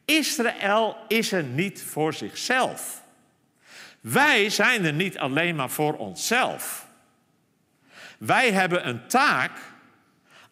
Israël 0.06 0.98
is 1.08 1.32
er 1.32 1.44
niet 1.44 1.84
voor 1.84 2.14
zichzelf. 2.14 3.02
Wij 4.02 4.50
zijn 4.50 4.86
er 4.86 4.94
niet 4.94 5.18
alleen 5.18 5.56
maar 5.56 5.70
voor 5.70 5.94
onszelf. 5.94 6.88
Wij 8.18 8.52
hebben 8.52 8.88
een 8.88 9.08
taak 9.08 9.52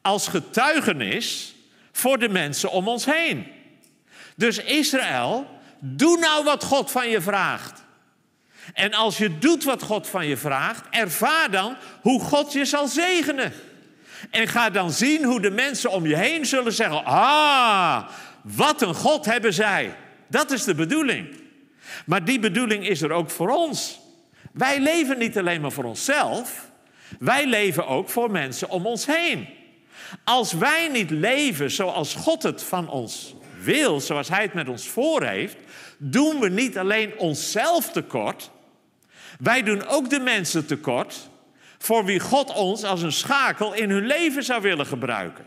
als 0.02 0.28
getuigenis 0.28 1.56
voor 1.92 2.20
de 2.20 2.30
mensen 2.30 2.72
om 2.72 2.88
ons 2.88 3.06
heen. 3.06 3.48
Dus 4.36 4.58
Israël, 4.58 5.48
doe 5.80 6.20
nou 6.20 6.44
wat 6.44 6.64
God 6.64 6.92
van 6.92 7.10
je 7.10 7.22
vraagt. 7.22 7.84
En 8.74 8.94
als 8.94 9.18
je 9.18 9.38
doet 9.38 9.64
wat 9.64 9.82
God 9.82 10.08
van 10.08 10.28
je 10.28 10.38
vraagt, 10.38 10.84
ervaar 10.90 11.52
dan 11.52 11.76
hoe 12.02 12.22
God 12.22 12.54
je 12.54 12.66
zal 12.66 12.88
zegenen. 12.88 13.54
En 14.32 14.48
ga 14.48 14.70
dan 14.70 14.92
zien 14.92 15.24
hoe 15.24 15.42
de 15.42 15.52
mensen 15.52 15.92
om 15.92 16.06
je 16.06 16.16
heen 16.16 16.46
zullen 16.46 16.74
zeggen: 16.74 17.06
Ah, 17.06 18.08
wat 18.42 18.82
een 18.82 18.96
God 18.96 19.26
hebben 19.26 19.54
zij. 19.54 19.96
Dat 20.28 20.52
is 20.52 20.64
de 20.64 20.76
bedoeling. 20.76 21.28
Maar 22.06 22.26
die 22.26 22.40
bedoeling 22.40 22.88
is 22.88 23.02
er 23.02 23.12
ook 23.12 23.30
voor 23.30 23.50
ons. 23.50 24.00
Wij 24.54 24.80
leven 24.80 25.18
niet 25.18 25.38
alleen 25.38 25.62
maar 25.62 25.72
voor 25.72 25.84
onszelf, 25.84 26.72
wij 27.20 27.46
leven 27.46 27.88
ook 27.88 28.10
voor 28.10 28.32
mensen 28.32 28.70
om 28.70 28.86
ons 28.86 29.06
heen. 29.06 29.48
Als 30.24 30.54
wij 30.54 30.90
niet 30.92 31.10
leven 31.10 31.72
zoals 31.72 32.16
God 32.16 32.44
het 32.44 32.64
van 32.64 32.90
ons 32.90 33.36
wil, 33.62 34.00
zoals 34.00 34.30
Hij 34.30 34.42
het 34.42 34.54
met 34.54 34.70
ons 34.70 34.88
voor 34.88 35.24
heeft, 35.24 35.58
doen 35.98 36.40
we 36.40 36.50
niet 36.50 36.78
alleen 36.78 37.18
onszelf 37.18 37.92
tekort, 37.92 38.52
wij 39.40 39.64
doen 39.64 39.86
ook 39.88 40.10
de 40.10 40.20
mensen 40.20 40.66
tekort 40.66 41.30
voor 41.78 42.06
wie 42.06 42.20
God 42.20 42.54
ons 42.54 42.84
als 42.84 43.02
een 43.02 43.12
schakel 43.12 43.74
in 43.74 43.90
hun 43.90 44.06
leven 44.06 44.44
zou 44.44 44.62
willen 44.62 44.86
gebruiken. 44.86 45.46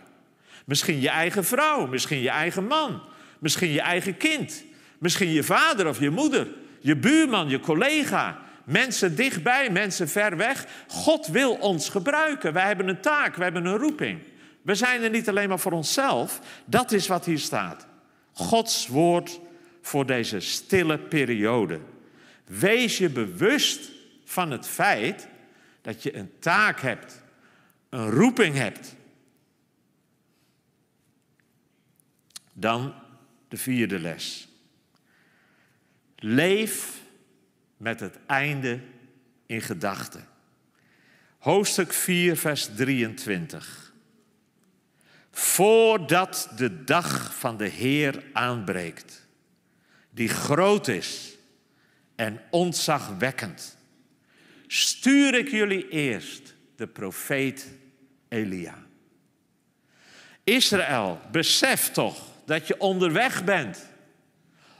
Misschien 0.64 1.00
je 1.00 1.08
eigen 1.08 1.44
vrouw, 1.44 1.86
misschien 1.86 2.20
je 2.20 2.30
eigen 2.30 2.66
man, 2.66 3.02
misschien 3.38 3.70
je 3.70 3.80
eigen 3.80 4.16
kind, 4.16 4.64
misschien 4.98 5.30
je 5.30 5.42
vader 5.42 5.88
of 5.88 6.00
je 6.00 6.10
moeder, 6.10 6.48
je 6.80 6.96
buurman, 6.96 7.48
je 7.48 7.60
collega, 7.60 8.38
mensen 8.64 9.16
dichtbij, 9.16 9.70
mensen 9.70 10.08
ver 10.08 10.36
weg. 10.36 10.66
God 10.86 11.26
wil 11.26 11.52
ons 11.52 11.88
gebruiken. 11.88 12.52
Wij 12.52 12.66
hebben 12.66 12.88
een 12.88 13.00
taak, 13.00 13.34
wij 13.36 13.44
hebben 13.44 13.66
een 13.66 13.78
roeping. 13.78 14.20
We 14.62 14.74
zijn 14.74 15.02
er 15.02 15.10
niet 15.10 15.28
alleen 15.28 15.48
maar 15.48 15.58
voor 15.58 15.72
onszelf, 15.72 16.40
dat 16.64 16.92
is 16.92 17.06
wat 17.06 17.24
hier 17.24 17.38
staat. 17.38 17.86
Gods 18.32 18.86
woord 18.86 19.40
voor 19.82 20.06
deze 20.06 20.40
stille 20.40 20.98
periode. 20.98 21.80
Wees 22.58 22.98
je 22.98 23.08
bewust 23.08 23.90
van 24.24 24.50
het 24.50 24.66
feit 24.66 25.28
dat 25.80 26.02
je 26.02 26.16
een 26.16 26.38
taak 26.38 26.80
hebt, 26.80 27.22
een 27.88 28.10
roeping 28.10 28.54
hebt. 28.54 28.94
Dan 32.52 32.94
de 33.48 33.56
vierde 33.56 33.98
les. 33.98 34.48
Leef 36.16 37.00
met 37.76 38.00
het 38.00 38.18
einde 38.26 38.80
in 39.46 39.60
gedachten. 39.60 40.28
Hoofdstuk 41.38 41.92
4, 41.92 42.36
vers 42.36 42.68
23. 42.74 43.92
Voordat 45.30 46.50
de 46.56 46.84
dag 46.84 47.38
van 47.38 47.56
de 47.56 47.68
Heer 47.68 48.24
aanbreekt, 48.32 49.26
die 50.10 50.28
groot 50.28 50.88
is 50.88 51.31
en 52.22 52.40
ontzagwekkend, 52.50 53.76
stuur 54.66 55.34
ik 55.34 55.48
jullie 55.50 55.88
eerst 55.88 56.54
de 56.76 56.86
profeet 56.86 57.68
Elia. 58.28 58.74
Israël, 60.44 61.20
besef 61.30 61.90
toch 61.90 62.18
dat 62.46 62.66
je 62.66 62.80
onderweg 62.80 63.44
bent. 63.44 63.86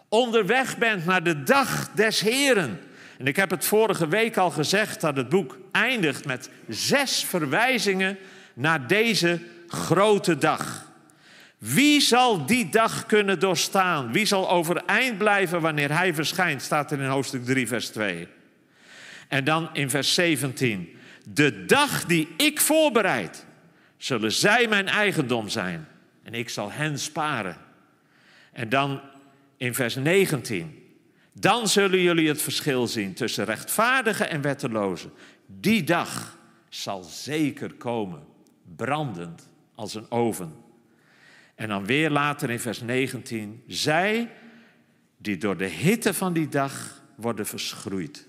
Onderweg 0.09 0.79
bent 0.79 1.05
naar 1.05 1.23
de 1.23 1.43
dag 1.43 1.91
des 1.95 2.21
Heren. 2.21 2.81
En 3.19 3.27
ik 3.27 3.37
heb 3.37 3.51
het 3.51 3.65
vorige 3.65 4.09
week 4.09 4.37
al 4.37 4.51
gezegd 4.51 5.01
dat 5.01 5.17
het 5.17 5.29
boek 5.29 5.59
eindigt 5.73 6.25
met 6.25 6.51
zes 6.69 7.25
verwijzingen 7.25 8.19
naar 8.55 8.87
deze 8.87 9.41
grote 9.67 10.39
dag. 10.39 10.92
Wie 11.63 12.01
zal 12.01 12.47
die 12.47 12.69
dag 12.69 13.07
kunnen 13.07 13.41
doorstaan? 13.41 14.13
Wie 14.13 14.25
zal 14.25 14.51
overeind 14.51 15.19
blijven 15.19 15.61
wanneer 15.61 15.97
hij 15.97 16.15
verschijnt? 16.15 16.63
Staat 16.63 16.93
er 16.93 17.01
in 17.01 17.09
hoofdstuk 17.09 17.45
3, 17.45 17.67
vers 17.67 17.89
2. 17.89 18.29
En 19.29 19.45
dan 19.45 19.69
in 19.73 19.91
vers 19.91 20.15
17. 20.15 20.97
De 21.29 21.65
dag 21.65 22.05
die 22.05 22.29
ik 22.37 22.61
voorbereid, 22.61 23.47
zullen 23.97 24.33
zij 24.33 24.69
mijn 24.69 24.89
eigendom 24.89 25.49
zijn. 25.49 25.89
En 26.23 26.35
ik 26.35 26.49
zal 26.49 26.73
hen 26.73 26.99
sparen. 26.99 27.57
En 28.53 28.69
dan 28.69 29.01
in 29.57 29.75
vers 29.75 29.95
19. 29.95 30.95
Dan 31.33 31.69
zullen 31.69 32.01
jullie 32.01 32.29
het 32.29 32.43
verschil 32.43 32.87
zien 32.87 33.15
tussen 33.15 33.45
rechtvaardigen 33.45 34.31
en 34.31 34.41
wettelozen. 34.41 35.13
Die 35.47 35.85
dag 35.85 36.39
zal 36.69 37.03
zeker 37.03 37.73
komen, 37.75 38.23
brandend 38.77 39.49
als 39.75 39.95
een 39.95 40.11
oven. 40.11 40.62
En 41.63 41.69
dan 41.69 41.87
weer 41.87 42.11
later 42.11 42.51
in 42.51 42.61
vers 42.61 42.81
19. 42.81 43.63
Zij 43.67 44.31
die 45.17 45.37
door 45.37 45.57
de 45.57 45.67
hitte 45.67 46.15
van 46.15 46.33
die 46.33 46.49
dag 46.49 47.03
worden 47.17 47.47
verschroeid. 47.47 48.29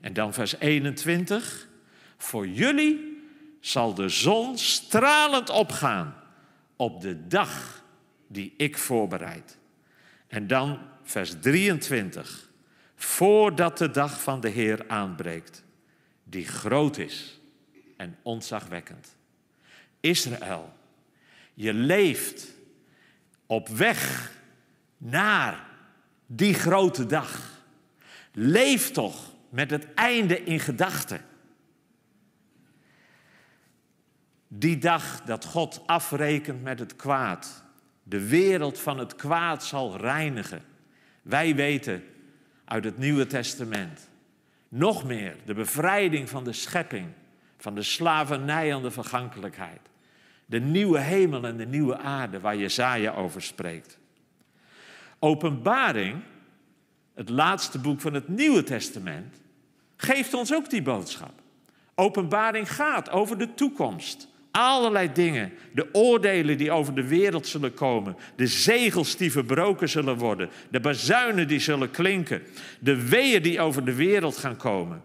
En 0.00 0.12
dan 0.12 0.34
vers 0.34 0.58
21. 0.58 1.68
Voor 2.16 2.46
jullie 2.46 3.22
zal 3.60 3.94
de 3.94 4.08
zon 4.08 4.58
stralend 4.58 5.50
opgaan 5.50 6.14
op 6.76 7.00
de 7.00 7.26
dag 7.26 7.82
die 8.28 8.54
ik 8.56 8.78
voorbereid. 8.78 9.58
En 10.26 10.46
dan 10.46 10.78
vers 11.02 11.34
23. 11.40 12.50
Voordat 12.94 13.78
de 13.78 13.90
dag 13.90 14.22
van 14.22 14.40
de 14.40 14.48
Heer 14.48 14.88
aanbreekt, 14.88 15.64
die 16.24 16.46
groot 16.46 16.98
is 16.98 17.40
en 17.96 18.18
ontzagwekkend. 18.22 19.16
Israël, 20.00 20.75
je 21.56 21.74
leeft 21.74 22.54
op 23.46 23.68
weg 23.68 24.32
naar 24.96 25.66
die 26.26 26.54
grote 26.54 27.06
dag. 27.06 27.62
Leef 28.32 28.90
toch 28.90 29.32
met 29.48 29.70
het 29.70 29.94
einde 29.94 30.44
in 30.44 30.60
gedachten. 30.60 31.20
Die 34.48 34.78
dag 34.78 35.22
dat 35.22 35.44
God 35.44 35.82
afrekent 35.86 36.62
met 36.62 36.78
het 36.78 36.96
kwaad, 36.96 37.64
de 38.02 38.28
wereld 38.28 38.78
van 38.78 38.98
het 38.98 39.14
kwaad 39.14 39.64
zal 39.64 39.96
reinigen. 39.96 40.62
Wij 41.22 41.54
weten 41.54 42.04
uit 42.64 42.84
het 42.84 42.98
Nieuwe 42.98 43.26
Testament 43.26 44.08
nog 44.68 45.04
meer 45.04 45.36
de 45.44 45.54
bevrijding 45.54 46.28
van 46.28 46.44
de 46.44 46.52
schepping, 46.52 47.12
van 47.56 47.74
de 47.74 47.82
slavernij 47.82 48.74
aan 48.74 48.82
de 48.82 48.90
vergankelijkheid. 48.90 49.80
De 50.46 50.60
nieuwe 50.60 50.98
hemel 50.98 51.44
en 51.44 51.56
de 51.56 51.66
nieuwe 51.66 51.98
aarde 51.98 52.40
waar 52.40 52.56
Jezaja 52.56 53.12
over 53.12 53.42
spreekt. 53.42 53.98
Openbaring, 55.18 56.22
het 57.14 57.28
laatste 57.28 57.78
boek 57.78 58.00
van 58.00 58.14
het 58.14 58.28
Nieuwe 58.28 58.62
Testament, 58.62 59.36
geeft 59.96 60.34
ons 60.34 60.54
ook 60.54 60.70
die 60.70 60.82
boodschap. 60.82 61.32
Openbaring 61.94 62.72
gaat 62.72 63.10
over 63.10 63.38
de 63.38 63.54
toekomst. 63.54 64.28
Allerlei 64.50 65.12
dingen. 65.12 65.52
De 65.74 65.88
oordelen 65.92 66.58
die 66.58 66.70
over 66.70 66.94
de 66.94 67.06
wereld 67.06 67.46
zullen 67.46 67.74
komen. 67.74 68.16
De 68.36 68.46
zegels 68.46 69.16
die 69.16 69.32
verbroken 69.32 69.88
zullen 69.88 70.16
worden. 70.16 70.50
De 70.70 70.80
bazuinen 70.80 71.48
die 71.48 71.58
zullen 71.58 71.90
klinken. 71.90 72.42
De 72.80 73.08
weeën 73.08 73.42
die 73.42 73.60
over 73.60 73.84
de 73.84 73.94
wereld 73.94 74.36
gaan 74.36 74.56
komen. 74.56 75.02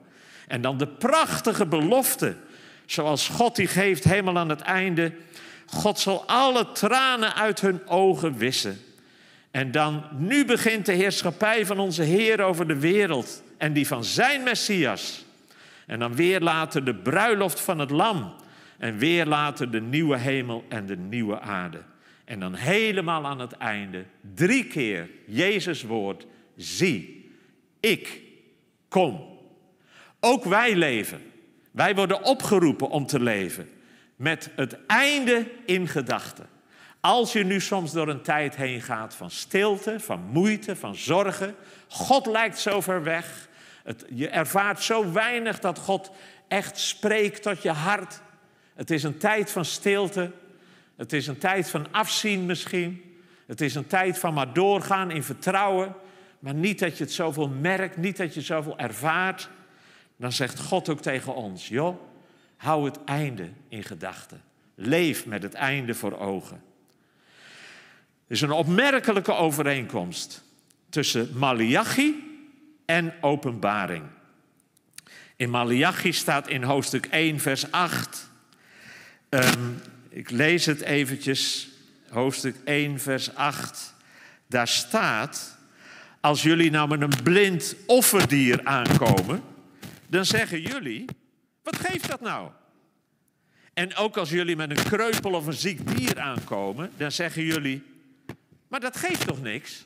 En 0.48 0.62
dan 0.62 0.78
de 0.78 0.88
prachtige 0.88 1.66
belofte. 1.66 2.36
Zoals 2.92 3.28
God 3.28 3.56
die 3.56 3.68
geeft 3.68 4.04
helemaal 4.04 4.38
aan 4.38 4.50
het 4.50 4.62
einde. 4.62 5.14
God 5.66 6.00
zal 6.00 6.28
alle 6.28 6.72
tranen 6.72 7.36
uit 7.36 7.62
hun 7.62 7.88
ogen 7.88 8.38
wissen. 8.38 8.80
En 9.52 9.72
dan, 9.72 10.04
nu 10.18 10.46
begint 10.46 10.86
de 10.86 10.92
heerschappij 10.92 11.66
van 11.66 11.80
onze 11.80 12.04
Heer 12.04 12.42
over 12.42 12.68
de 12.68 12.80
wereld 12.80 13.44
en 13.58 13.74
die 13.74 13.88
van 13.88 14.04
zijn 14.04 14.44
Messias. 14.44 15.26
En 15.86 16.00
dan 16.00 16.16
weer 16.16 16.40
later 16.40 16.86
de 16.86 16.96
bruiloft 16.96 17.60
van 17.60 17.80
het 17.80 17.90
Lam. 17.90 18.34
En 18.78 18.98
weer 18.98 19.26
later 19.26 19.72
de 19.72 19.82
nieuwe 19.82 20.18
hemel 20.18 20.66
en 20.70 20.86
de 20.86 20.98
nieuwe 20.98 21.40
aarde. 21.40 21.82
En 22.26 22.40
dan 22.40 22.54
helemaal 22.54 23.26
aan 23.26 23.40
het 23.40 23.54
einde, 23.54 24.06
drie 24.36 24.66
keer 24.66 25.10
Jezus 25.26 25.84
woord, 25.84 26.26
zie, 26.56 27.32
ik 27.80 28.22
kom 28.90 29.40
Ook 30.20 30.44
wij 30.44 30.76
leven. 30.76 31.31
Wij 31.72 31.96
worden 31.96 32.24
opgeroepen 32.24 32.90
om 32.90 33.06
te 33.06 33.20
leven 33.20 33.70
met 34.16 34.50
het 34.56 34.78
einde 34.88 35.52
in 35.66 35.88
gedachten. 35.88 36.48
Als 37.00 37.34
je 37.34 37.44
nu 37.44 37.62
soms 37.62 37.92
door 37.92 38.08
een 38.08 38.22
tijd 38.22 38.56
heen 38.56 38.82
gaat 38.82 39.16
van 39.16 39.32
stilte, 39.32 40.00
van 40.00 40.20
moeite, 40.32 40.76
van 40.76 40.96
zorgen. 40.96 41.56
God 41.88 42.26
lijkt 42.26 42.60
zo 42.60 42.82
ver 42.82 43.04
weg. 43.04 43.50
Het, 43.84 44.06
je 44.14 44.30
ervaart 44.30 44.84
zo 44.84 45.12
weinig 45.12 45.60
dat 45.60 45.80
God 45.80 46.12
echt 46.48 46.80
spreekt 46.80 47.42
tot 47.42 47.62
je 47.62 47.72
hart. 47.72 48.22
Het 48.76 48.92
is 48.92 49.04
een 49.04 49.18
tijd 49.18 49.52
van 49.52 49.66
stilte. 49.66 50.32
Het 50.96 51.14
is 51.14 51.28
een 51.28 51.38
tijd 51.38 51.70
van 51.70 51.88
afzien 51.92 52.46
misschien. 52.46 53.20
Het 53.48 53.62
is 53.62 53.76
een 53.76 53.88
tijd 53.88 54.20
van 54.20 54.34
maar 54.34 54.54
doorgaan 54.54 55.12
in 55.12 55.24
vertrouwen. 55.24 55.96
Maar 56.40 56.54
niet 56.54 56.80
dat 56.80 56.98
je 56.98 57.04
het 57.04 57.14
zoveel 57.14 57.50
merkt, 57.50 57.98
niet 57.98 58.18
dat 58.18 58.34
je 58.34 58.42
zoveel 58.42 58.78
ervaart. 58.78 59.50
Dan 60.22 60.32
zegt 60.32 60.60
God 60.60 60.90
ook 60.90 61.02
tegen 61.02 61.36
ons: 61.36 61.68
joh, 61.68 62.02
hou 62.56 62.86
het 62.86 63.04
einde 63.04 63.50
in 63.68 63.84
gedachten. 63.84 64.42
Leef 64.76 65.26
met 65.26 65.44
het 65.44 65.54
einde 65.54 65.94
voor 65.94 66.20
ogen. 66.20 66.64
Er 68.28 68.36
is 68.36 68.42
een 68.42 68.52
opmerkelijke 68.52 69.34
overeenkomst 69.34 70.44
tussen 70.90 71.30
Malachi 71.38 72.40
en 72.86 73.14
openbaring. 73.22 74.04
In 75.36 75.50
Malachi 75.50 76.14
staat 76.14 76.48
in 76.48 76.64
hoofdstuk 76.64 77.06
1, 77.06 77.40
vers 77.40 77.72
8. 77.72 78.30
Ehm, 79.30 79.72
ik 80.10 80.30
lees 80.30 80.66
het 80.66 80.82
eventjes, 80.82 81.70
hoofdstuk 82.10 82.56
1, 82.64 83.00
vers 83.00 83.36
8. 83.36 83.94
Daar 84.48 84.68
staat, 84.68 85.58
als 86.20 86.42
jullie 86.42 86.72
nou 86.72 86.88
met 86.88 87.02
een 87.02 87.24
blind 87.24 87.76
offerdier 87.86 88.64
aankomen, 88.64 89.44
dan 90.12 90.26
zeggen 90.26 90.62
jullie, 90.62 91.06
wat 91.64 91.76
geeft 91.76 92.10
dat 92.10 92.22
nou? 92.22 92.52
En 93.74 93.96
ook 93.96 94.18
als 94.18 94.30
jullie 94.30 94.56
met 94.56 94.70
een 94.70 94.84
kreupel 94.84 95.32
of 95.32 95.46
een 95.46 95.54
ziek 95.54 95.98
dier 95.98 96.20
aankomen, 96.20 96.92
dan 96.98 97.12
zeggen 97.12 97.44
jullie, 97.44 97.84
maar 98.68 98.80
dat 98.80 98.98
geeft 98.98 99.28
toch 99.28 99.42
niks? 99.42 99.86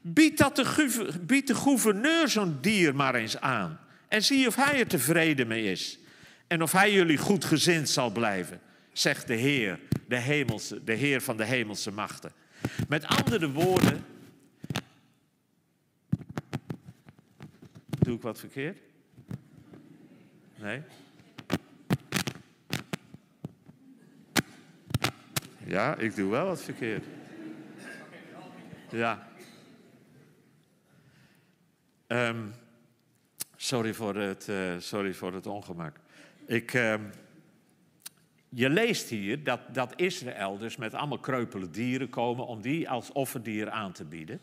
Bied, 0.00 0.38
dat 0.38 0.56
de, 0.56 1.42
de 1.44 1.54
gouverneur 1.54 2.28
zo'n 2.28 2.58
dier 2.60 2.94
maar 2.94 3.14
eens 3.14 3.40
aan. 3.40 3.80
En 4.08 4.22
zie 4.22 4.46
of 4.46 4.56
hij 4.56 4.78
er 4.78 4.86
tevreden 4.86 5.46
mee 5.46 5.70
is. 5.70 5.98
En 6.46 6.62
of 6.62 6.72
hij 6.72 6.92
jullie 6.92 7.18
goed 7.18 7.44
gezind 7.44 7.88
zal 7.88 8.10
blijven, 8.10 8.60
zegt 8.92 9.26
de 9.26 9.34
Heer, 9.34 9.78
de, 10.08 10.18
hemelse, 10.18 10.84
de 10.84 10.94
Heer 10.94 11.20
van 11.20 11.36
de 11.36 11.44
hemelse 11.44 11.90
machten. 11.90 12.32
Met 12.88 13.06
andere 13.06 13.50
woorden, 13.50 14.04
doe 17.98 18.16
ik 18.16 18.22
wat 18.22 18.38
verkeerd? 18.38 18.91
Nee? 20.62 20.82
Ja, 25.64 25.96
ik 25.96 26.16
doe 26.16 26.30
wel 26.30 26.46
wat 26.46 26.62
verkeerd. 26.62 27.04
Ja. 28.90 29.28
Um, 32.06 32.52
sorry, 33.56 33.94
voor 33.94 34.14
het, 34.14 34.48
uh, 34.48 34.74
sorry 34.78 35.14
voor 35.14 35.34
het 35.34 35.46
ongemak. 35.46 35.96
Ik, 36.46 36.74
uh, 36.74 36.94
je 38.48 38.70
leest 38.70 39.08
hier 39.08 39.44
dat, 39.44 39.60
dat 39.72 39.92
Israël 39.96 40.58
dus 40.58 40.76
met 40.76 40.94
allemaal 40.94 41.18
kreupele 41.18 41.70
dieren 41.70 42.08
komen 42.08 42.46
om 42.46 42.60
die 42.60 42.90
als 42.90 43.12
offerdier 43.12 43.70
aan 43.70 43.92
te 43.92 44.04
bieden. 44.04 44.40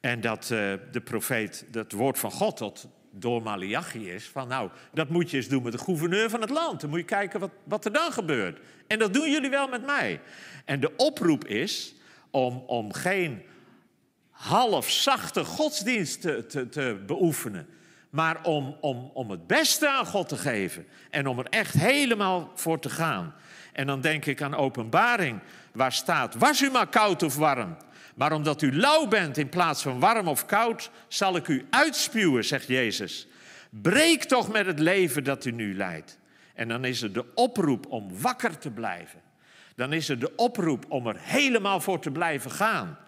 En 0.00 0.20
dat 0.20 0.42
uh, 0.42 0.74
de 0.90 1.00
profeet, 1.04 1.66
het 1.72 1.92
woord 1.92 2.18
van 2.18 2.30
God 2.30 2.56
tot 2.56 2.88
door 3.18 3.42
Malachi 3.42 4.10
is 4.10 4.28
van 4.28 4.48
nou, 4.48 4.70
dat 4.92 5.08
moet 5.08 5.30
je 5.30 5.36
eens 5.36 5.48
doen 5.48 5.62
met 5.62 5.72
de 5.72 5.78
gouverneur 5.78 6.30
van 6.30 6.40
het 6.40 6.50
land. 6.50 6.80
Dan 6.80 6.90
moet 6.90 6.98
je 6.98 7.04
kijken 7.04 7.40
wat, 7.40 7.50
wat 7.64 7.84
er 7.84 7.92
dan 7.92 8.12
gebeurt. 8.12 8.60
En 8.86 8.98
dat 8.98 9.14
doen 9.14 9.30
jullie 9.30 9.50
wel 9.50 9.68
met 9.68 9.86
mij. 9.86 10.20
En 10.64 10.80
de 10.80 10.96
oproep 10.96 11.44
is 11.44 11.94
om, 12.30 12.62
om 12.66 12.92
geen 12.92 13.42
half 14.30 14.90
zachte 14.90 15.44
godsdienst 15.44 16.20
te, 16.20 16.46
te, 16.46 16.68
te 16.68 17.02
beoefenen. 17.06 17.68
Maar 18.10 18.38
om, 18.42 18.76
om, 18.80 19.10
om 19.14 19.30
het 19.30 19.46
beste 19.46 19.88
aan 19.88 20.06
God 20.06 20.28
te 20.28 20.36
geven. 20.36 20.86
En 21.10 21.26
om 21.26 21.38
er 21.38 21.46
echt 21.46 21.74
helemaal 21.74 22.50
voor 22.54 22.78
te 22.78 22.90
gaan. 22.90 23.34
En 23.72 23.86
dan 23.86 24.00
denk 24.00 24.26
ik 24.26 24.42
aan 24.42 24.54
openbaring, 24.54 25.40
waar 25.72 25.92
staat: 25.92 26.34
Was 26.34 26.62
u 26.62 26.70
maar 26.70 26.86
koud 26.86 27.22
of 27.22 27.36
warm. 27.36 27.76
Maar 28.16 28.32
omdat 28.32 28.62
u 28.62 28.76
lauw 28.76 29.06
bent 29.06 29.36
in 29.36 29.48
plaats 29.48 29.82
van 29.82 30.00
warm 30.00 30.28
of 30.28 30.46
koud, 30.46 30.90
zal 31.08 31.36
ik 31.36 31.48
u 31.48 31.66
uitspuwen, 31.70 32.44
zegt 32.44 32.66
Jezus. 32.66 33.26
Breek 33.70 34.24
toch 34.24 34.52
met 34.52 34.66
het 34.66 34.78
leven 34.78 35.24
dat 35.24 35.44
u 35.44 35.50
nu 35.50 35.74
leidt. 35.74 36.18
En 36.54 36.68
dan 36.68 36.84
is 36.84 37.02
er 37.02 37.12
de 37.12 37.34
oproep 37.34 37.86
om 37.86 38.20
wakker 38.20 38.58
te 38.58 38.70
blijven. 38.70 39.20
Dan 39.74 39.92
is 39.92 40.08
er 40.08 40.18
de 40.18 40.36
oproep 40.36 40.84
om 40.88 41.06
er 41.06 41.16
helemaal 41.18 41.80
voor 41.80 42.00
te 42.00 42.10
blijven 42.10 42.50
gaan. 42.50 42.98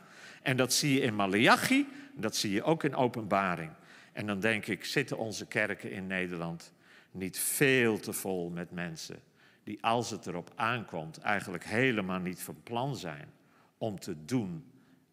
En 0.42 0.56
dat 0.56 0.72
zie 0.72 0.94
je 0.94 1.00
in 1.00 1.14
Malachi, 1.14 1.88
dat 2.14 2.36
zie 2.36 2.52
je 2.52 2.62
ook 2.62 2.84
in 2.84 2.94
Openbaring. 2.94 3.70
En 4.12 4.26
dan 4.26 4.40
denk 4.40 4.66
ik, 4.66 4.84
zitten 4.84 5.18
onze 5.18 5.46
kerken 5.46 5.90
in 5.90 6.06
Nederland 6.06 6.72
niet 7.10 7.38
veel 7.38 7.98
te 7.98 8.12
vol 8.12 8.50
met 8.50 8.70
mensen 8.70 9.22
die 9.64 9.78
als 9.80 10.10
het 10.10 10.26
erop 10.26 10.52
aankomt 10.54 11.18
eigenlijk 11.18 11.64
helemaal 11.64 12.20
niet 12.20 12.42
van 12.42 12.62
plan 12.62 12.96
zijn 12.96 13.32
om 13.78 13.98
te 13.98 14.24
doen 14.24 14.64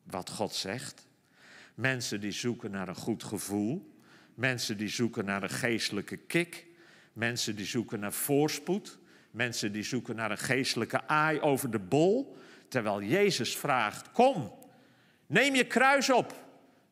wat 0.10 0.30
God 0.30 0.54
zegt. 0.54 1.08
Mensen 1.76 2.20
die 2.20 2.32
zoeken 2.32 2.72
naar 2.72 2.88
een 2.88 2.96
goed 2.96 3.24
gevoel. 3.24 3.94
Mensen 4.34 4.78
die 4.78 4.88
zoeken 4.88 5.26
naar 5.26 5.44
een 5.44 5.50
geestelijke 5.50 6.18
kick. 6.18 6.66
Mensen 7.14 7.56
die 7.56 7.66
zoeken 7.66 8.00
naar 8.00 8.14
voorspoed. 8.14 8.98
Mensen 9.32 9.72
die 9.72 9.84
zoeken 9.84 10.16
naar 10.16 10.32
een 10.32 10.38
geestelijke 10.38 11.08
aai 11.08 11.40
over 11.40 11.72
de 11.72 11.80
bol. 11.80 12.38
Terwijl 12.68 13.02
Jezus 13.02 13.58
vraagt: 13.58 14.12
Kom, 14.12 14.54
neem 15.28 15.56
je 15.56 15.66
kruis 15.66 16.10
op. 16.10 16.44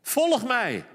Volg 0.02 0.48
mij. 0.48 0.86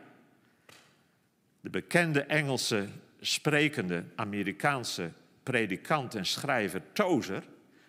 De 1.60 1.70
bekende 1.70 2.22
Engelse 2.22 2.88
sprekende 3.20 4.04
Amerikaanse 4.14 5.10
predikant 5.42 6.14
en 6.14 6.26
schrijver 6.26 6.82
Tozer, 6.92 7.42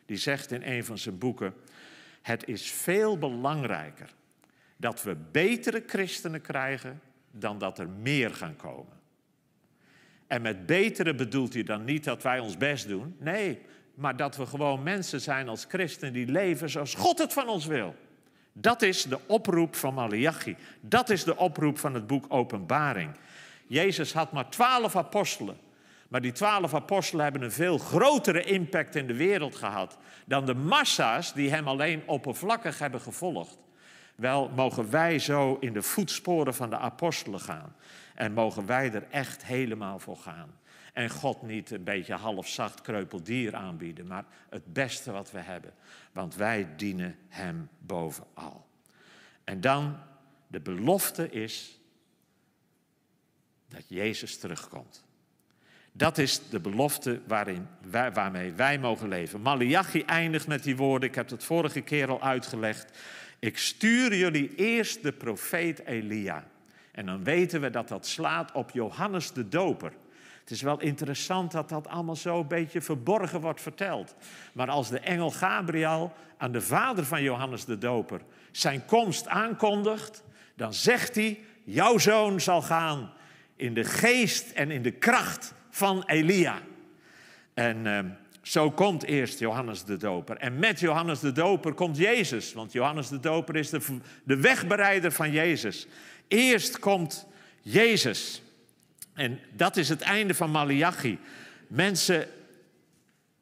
die 0.05 0.17
zegt 0.17 0.51
in 0.51 0.61
een 0.63 0.85
van 0.85 0.97
zijn 0.97 1.17
boeken: 1.17 1.53
Het 2.21 2.47
is 2.47 2.71
veel 2.71 3.17
belangrijker 3.17 4.17
dat 4.79 5.03
we 5.03 5.15
betere 5.31 5.83
christenen 5.85 6.41
krijgen 6.41 7.01
dan 7.31 7.57
dat 7.57 7.79
er 7.79 7.89
meer 7.89 8.33
gaan 8.33 8.55
komen. 8.55 8.97
En 10.27 10.41
met 10.41 10.65
betere 10.65 11.15
bedoelt 11.15 11.53
hij 11.53 11.63
dan 11.63 11.83
niet 11.83 12.03
dat 12.03 12.23
wij 12.23 12.39
ons 12.39 12.57
best 12.57 12.87
doen. 12.87 13.15
Nee, 13.17 13.61
maar 13.93 14.15
dat 14.15 14.35
we 14.37 14.45
gewoon 14.45 14.83
mensen 14.83 15.21
zijn 15.21 15.47
als 15.47 15.65
christenen 15.67 16.13
die 16.13 16.27
leven 16.27 16.69
zoals 16.69 16.93
God 16.93 17.17
het 17.17 17.33
van 17.33 17.47
ons 17.47 17.65
wil. 17.65 17.95
Dat 18.53 18.81
is 18.81 19.03
de 19.03 19.19
oproep 19.27 19.75
van 19.75 19.93
Malachi. 19.93 20.55
Dat 20.81 21.09
is 21.09 21.23
de 21.23 21.37
oproep 21.37 21.79
van 21.79 21.93
het 21.93 22.07
boek 22.07 22.25
Openbaring. 22.27 23.11
Jezus 23.67 24.13
had 24.13 24.31
maar 24.31 24.49
twaalf 24.49 24.95
apostelen. 24.95 25.57
Maar 26.07 26.21
die 26.21 26.31
twaalf 26.31 26.73
apostelen 26.73 27.23
hebben 27.23 27.41
een 27.41 27.51
veel 27.51 27.77
grotere 27.77 28.43
impact 28.43 28.95
in 28.95 29.07
de 29.07 29.15
wereld 29.15 29.55
gehad 29.55 29.97
dan 30.25 30.45
de 30.45 30.53
massa's 30.53 31.33
die 31.33 31.49
hem 31.49 31.67
alleen 31.67 32.01
oppervlakkig 32.05 32.79
hebben 32.79 33.01
gevolgd. 33.01 33.57
Wel 34.19 34.49
mogen 34.49 34.89
wij 34.89 35.19
zo 35.19 35.57
in 35.59 35.73
de 35.73 35.81
voetsporen 35.81 36.53
van 36.53 36.69
de 36.69 36.77
apostelen 36.77 37.39
gaan. 37.39 37.75
En 38.15 38.33
mogen 38.33 38.65
wij 38.65 38.93
er 38.93 39.07
echt 39.09 39.45
helemaal 39.45 39.99
voor 39.99 40.17
gaan. 40.17 40.59
En 40.93 41.09
God 41.09 41.41
niet 41.41 41.71
een 41.71 41.83
beetje 41.83 42.13
halfzacht 42.13 42.81
kreupeldier 42.81 43.55
aanbieden, 43.55 44.07
maar 44.07 44.25
het 44.49 44.73
beste 44.73 45.11
wat 45.11 45.31
we 45.31 45.39
hebben. 45.39 45.73
Want 46.11 46.35
wij 46.35 46.67
dienen 46.75 47.15
Hem 47.27 47.69
bovenal. 47.77 48.67
En 49.43 49.61
dan, 49.61 49.97
de 50.47 50.59
belofte 50.59 51.29
is 51.29 51.79
dat 53.67 53.83
Jezus 53.87 54.37
terugkomt. 54.37 55.03
Dat 55.91 56.17
is 56.17 56.49
de 56.49 56.59
belofte 56.59 57.21
waarin, 57.27 57.67
waarmee 58.13 58.51
wij 58.51 58.79
mogen 58.79 59.07
leven. 59.07 59.41
Malachi 59.41 60.03
eindigt 60.03 60.47
met 60.47 60.63
die 60.63 60.77
woorden, 60.77 61.09
ik 61.09 61.15
heb 61.15 61.29
het 61.29 61.43
vorige 61.43 61.81
keer 61.81 62.09
al 62.09 62.21
uitgelegd. 62.21 62.97
Ik 63.39 63.57
stuur 63.57 64.15
jullie 64.15 64.55
eerst 64.55 65.03
de 65.03 65.11
profeet 65.11 65.85
Elia. 65.85 66.43
En 66.91 67.05
dan 67.05 67.23
weten 67.23 67.61
we 67.61 67.69
dat 67.69 67.87
dat 67.87 68.07
slaat 68.07 68.51
op 68.51 68.71
Johannes 68.71 69.31
de 69.31 69.47
Doper. 69.47 69.91
Het 70.39 70.51
is 70.51 70.61
wel 70.61 70.79
interessant 70.81 71.51
dat 71.51 71.69
dat 71.69 71.87
allemaal 71.87 72.15
zo 72.15 72.39
een 72.39 72.47
beetje 72.47 72.81
verborgen 72.81 73.41
wordt 73.41 73.61
verteld. 73.61 74.15
Maar 74.53 74.69
als 74.69 74.89
de 74.89 74.99
engel 74.99 75.31
Gabriel 75.31 76.13
aan 76.37 76.51
de 76.51 76.61
vader 76.61 77.05
van 77.05 77.23
Johannes 77.23 77.65
de 77.65 77.77
Doper 77.77 78.21
zijn 78.51 78.85
komst 78.85 79.27
aankondigt, 79.27 80.23
dan 80.55 80.73
zegt 80.73 81.15
hij: 81.15 81.39
Jouw 81.63 81.97
zoon 81.97 82.41
zal 82.41 82.61
gaan 82.61 83.13
in 83.55 83.73
de 83.73 83.83
geest 83.83 84.51
en 84.51 84.71
in 84.71 84.81
de 84.81 84.91
kracht 84.91 85.53
van 85.69 86.03
Elia. 86.05 86.59
En 87.53 87.85
uh, 87.85 87.99
zo 88.41 88.71
komt 88.71 89.03
eerst 89.03 89.39
Johannes 89.39 89.83
de 89.83 89.97
Doper. 89.97 90.37
En 90.37 90.59
met 90.59 90.79
Johannes 90.79 91.19
de 91.19 91.31
Doper 91.31 91.73
komt 91.73 91.97
Jezus. 91.97 92.53
Want 92.53 92.71
Johannes 92.71 93.07
de 93.07 93.19
Doper 93.19 93.55
is 93.55 93.69
de, 93.69 93.97
de 94.23 94.39
wegbereider 94.39 95.11
van 95.11 95.31
Jezus. 95.31 95.87
Eerst 96.27 96.79
komt 96.79 97.27
Jezus. 97.61 98.41
En 99.13 99.39
dat 99.53 99.77
is 99.77 99.89
het 99.89 100.01
einde 100.01 100.33
van 100.33 100.51
Malachi. 100.51 101.19
Mensen, 101.67 102.27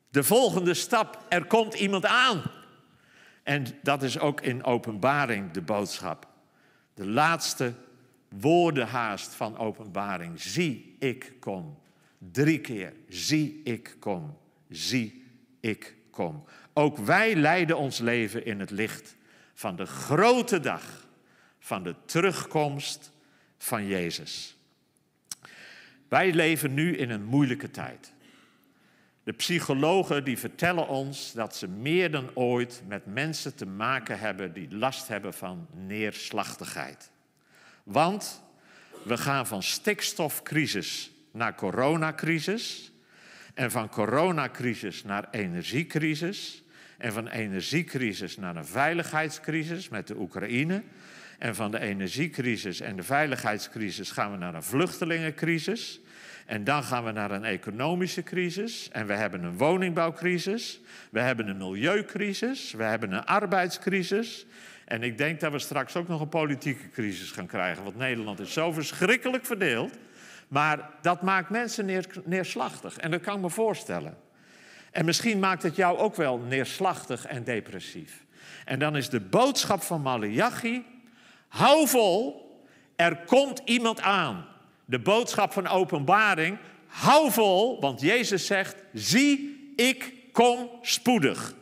de 0.09 0.23
volgende 0.23 0.73
stap, 0.73 1.25
er 1.29 1.45
komt 1.45 1.73
iemand 1.73 2.05
aan. 2.05 2.41
En 3.43 3.65
dat 3.83 4.03
is 4.03 4.19
ook 4.19 4.41
in 4.41 4.63
openbaring 4.63 5.51
de 5.51 5.61
boodschap. 5.61 6.27
De 6.93 7.05
laatste 7.05 7.73
woorden 8.29 8.87
haast 8.87 9.33
van 9.33 9.57
openbaring. 9.57 10.41
Zie, 10.41 10.95
ik 10.99 11.33
kom. 11.39 11.77
Drie 12.17 12.59
keer. 12.59 12.93
Zie, 13.09 13.61
ik 13.63 13.95
kom. 13.99 14.37
Zie, 14.69 15.25
ik 15.59 15.95
kom. 16.11 16.45
Ook 16.73 16.97
wij 16.97 17.35
leiden 17.35 17.77
ons 17.77 17.99
leven 17.99 18.45
in 18.45 18.59
het 18.59 18.71
licht 18.71 19.15
van 19.53 19.75
de 19.75 19.85
grote 19.85 20.59
dag 20.59 21.07
van 21.59 21.83
de 21.83 21.95
terugkomst 22.05 23.11
van 23.57 23.85
Jezus. 23.85 24.57
Wij 26.07 26.33
leven 26.33 26.73
nu 26.73 26.97
in 26.97 27.09
een 27.09 27.23
moeilijke 27.23 27.71
tijd. 27.71 28.13
De 29.23 29.33
psychologen 29.33 30.23
die 30.23 30.37
vertellen 30.37 30.87
ons 30.87 31.31
dat 31.31 31.55
ze 31.55 31.67
meer 31.67 32.11
dan 32.11 32.29
ooit 32.33 32.81
met 32.87 33.05
mensen 33.05 33.55
te 33.55 33.65
maken 33.65 34.19
hebben 34.19 34.53
die 34.53 34.75
last 34.75 35.07
hebben 35.07 35.33
van 35.33 35.67
neerslachtigheid. 35.73 37.11
Want 37.83 38.43
we 39.03 39.17
gaan 39.17 39.47
van 39.47 39.63
stikstofcrisis 39.63 41.11
naar 41.31 41.55
coronacrisis 41.55 42.91
en 43.57 43.71
van 43.71 43.89
coronacrisis 43.89 45.03
naar 45.03 45.27
energiecrisis 45.31 46.63
en 46.97 47.13
van 47.13 47.27
energiecrisis 47.27 48.37
naar 48.37 48.55
een 48.55 48.65
veiligheidscrisis 48.65 49.89
met 49.89 50.07
de 50.07 50.19
Oekraïne 50.19 50.83
en 51.39 51.55
van 51.55 51.71
de 51.71 51.79
energiecrisis 51.79 52.79
en 52.79 52.95
de 52.95 53.03
veiligheidscrisis 53.03 54.11
gaan 54.11 54.31
we 54.31 54.37
naar 54.37 54.55
een 54.55 54.63
vluchtelingencrisis. 54.63 55.99
En 56.45 56.63
dan 56.63 56.83
gaan 56.83 57.03
we 57.03 57.11
naar 57.11 57.31
een 57.31 57.43
economische 57.43 58.23
crisis. 58.23 58.89
En 58.91 59.07
we 59.07 59.13
hebben 59.13 59.43
een 59.43 59.57
woningbouwcrisis. 59.57 60.79
We 61.09 61.19
hebben 61.19 61.47
een 61.47 61.57
milieucrisis. 61.57 62.71
We 62.71 62.83
hebben 62.83 63.11
een 63.11 63.25
arbeidscrisis. 63.25 64.45
En 64.85 65.03
ik 65.03 65.17
denk 65.17 65.39
dat 65.39 65.51
we 65.51 65.59
straks 65.59 65.95
ook 65.95 66.07
nog 66.07 66.21
een 66.21 66.29
politieke 66.29 66.89
crisis 66.89 67.31
gaan 67.31 67.47
krijgen. 67.47 67.83
Want 67.83 67.97
Nederland 67.97 68.39
is 68.39 68.53
zo 68.53 68.71
verschrikkelijk 68.71 69.45
verdeeld. 69.45 69.97
Maar 70.47 70.89
dat 71.01 71.21
maakt 71.21 71.49
mensen 71.49 71.85
neer, 71.85 72.07
neerslachtig. 72.23 72.97
En 72.97 73.11
dat 73.11 73.21
kan 73.21 73.35
ik 73.35 73.41
me 73.41 73.49
voorstellen. 73.49 74.17
En 74.91 75.05
misschien 75.05 75.39
maakt 75.39 75.63
het 75.63 75.75
jou 75.75 75.97
ook 75.97 76.15
wel 76.15 76.37
neerslachtig 76.37 77.25
en 77.25 77.43
depressief. 77.43 78.25
En 78.65 78.79
dan 78.79 78.95
is 78.95 79.09
de 79.09 79.19
boodschap 79.19 79.81
van 79.81 80.01
Malachi 80.01 80.85
Hou 81.47 81.87
vol, 81.87 82.45
er 82.95 83.17
komt 83.25 83.61
iemand 83.65 84.01
aan. 84.01 84.47
De 84.85 84.99
boodschap 84.99 85.53
van 85.53 85.67
openbaring, 85.67 86.57
hou 86.87 87.31
vol, 87.31 87.81
want 87.81 88.01
Jezus 88.01 88.45
zegt, 88.45 88.75
zie, 88.93 89.71
ik 89.75 90.13
kom 90.31 90.69
spoedig. 90.81 91.53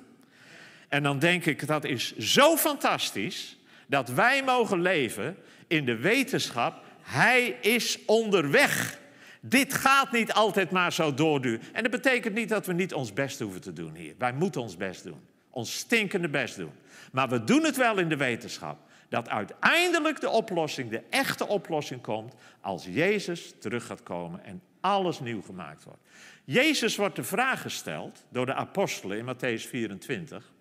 En 0.89 1.03
dan 1.03 1.19
denk 1.19 1.45
ik, 1.45 1.67
dat 1.67 1.83
is 1.83 2.15
zo 2.17 2.55
fantastisch 2.57 3.57
dat 3.87 4.09
wij 4.09 4.43
mogen 4.43 4.81
leven 4.81 5.37
in 5.67 5.85
de 5.85 5.95
wetenschap, 5.95 6.84
hij 7.05 7.57
is 7.61 7.99
onderweg. 8.05 8.99
Dit 9.41 9.73
gaat 9.73 10.11
niet 10.11 10.33
altijd 10.33 10.71
maar 10.71 10.93
zo 10.93 11.13
doorduren. 11.13 11.61
En 11.73 11.81
dat 11.81 11.91
betekent 11.91 12.33
niet 12.35 12.49
dat 12.49 12.65
we 12.65 12.73
niet 12.73 12.93
ons 12.93 13.13
best 13.13 13.39
hoeven 13.39 13.61
te 13.61 13.73
doen 13.73 13.95
hier. 13.95 14.15
Wij 14.17 14.33
moeten 14.33 14.61
ons 14.61 14.77
best 14.77 15.03
doen. 15.03 15.19
Ons 15.49 15.77
stinkende 15.77 16.29
best 16.29 16.55
doen. 16.55 16.71
Maar 17.11 17.29
we 17.29 17.43
doen 17.43 17.63
het 17.63 17.75
wel 17.75 17.97
in 17.97 18.09
de 18.09 18.17
wetenschap 18.17 18.77
dat 19.09 19.29
uiteindelijk 19.29 20.21
de 20.21 20.29
oplossing, 20.29 20.89
de 20.89 21.01
echte 21.09 21.47
oplossing 21.47 22.01
komt 22.01 22.33
als 22.61 22.85
Jezus 22.85 23.53
terug 23.59 23.85
gaat 23.85 24.03
komen 24.03 24.43
en 24.43 24.61
alles 24.79 25.19
nieuw 25.19 25.41
gemaakt 25.41 25.83
wordt. 25.83 26.01
Jezus 26.43 26.95
wordt 26.95 27.15
de 27.15 27.23
vraag 27.23 27.61
gesteld 27.61 28.25
door 28.29 28.45
de 28.45 28.53
apostelen 28.53 29.17
in 29.17 29.35
Matthäus 29.35 29.69
24. 29.69 30.53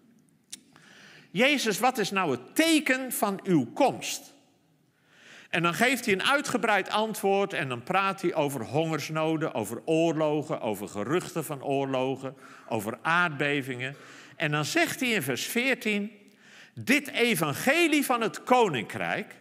Jezus, 1.30 1.78
wat 1.78 1.98
is 1.98 2.10
nou 2.10 2.30
het 2.30 2.54
teken 2.54 3.12
van 3.12 3.40
uw 3.42 3.72
komst? 3.72 4.33
En 5.54 5.62
dan 5.62 5.74
geeft 5.74 6.04
hij 6.04 6.14
een 6.14 6.24
uitgebreid 6.24 6.90
antwoord 6.90 7.52
en 7.52 7.68
dan 7.68 7.82
praat 7.82 8.22
hij 8.22 8.34
over 8.34 8.64
hongersnoden, 8.64 9.54
over 9.54 9.82
oorlogen, 9.84 10.60
over 10.60 10.88
geruchten 10.88 11.44
van 11.44 11.62
oorlogen, 11.62 12.36
over 12.68 12.98
aardbevingen. 13.02 13.96
En 14.36 14.50
dan 14.50 14.64
zegt 14.64 15.00
hij 15.00 15.08
in 15.08 15.22
vers 15.22 15.46
14, 15.46 16.12
dit 16.74 17.08
evangelie 17.08 18.04
van 18.04 18.20
het 18.20 18.42
koninkrijk 18.42 19.34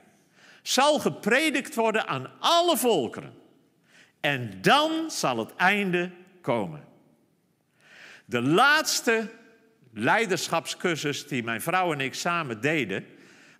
zal 0.61 0.99
gepredikt 0.99 1.75
worden 1.75 2.07
aan 2.07 2.31
alle 2.39 2.77
volkeren. 2.77 3.33
En 4.19 4.61
dan 4.61 5.11
zal 5.11 5.37
het 5.37 5.55
einde 5.55 6.11
komen. 6.41 6.85
De 8.25 8.41
laatste 8.41 9.29
leiderschapscursus 9.93 11.27
die 11.27 11.43
mijn 11.43 11.61
vrouw 11.61 11.93
en 11.93 11.99
ik 11.99 12.13
samen 12.13 12.61
deden, 12.61 13.05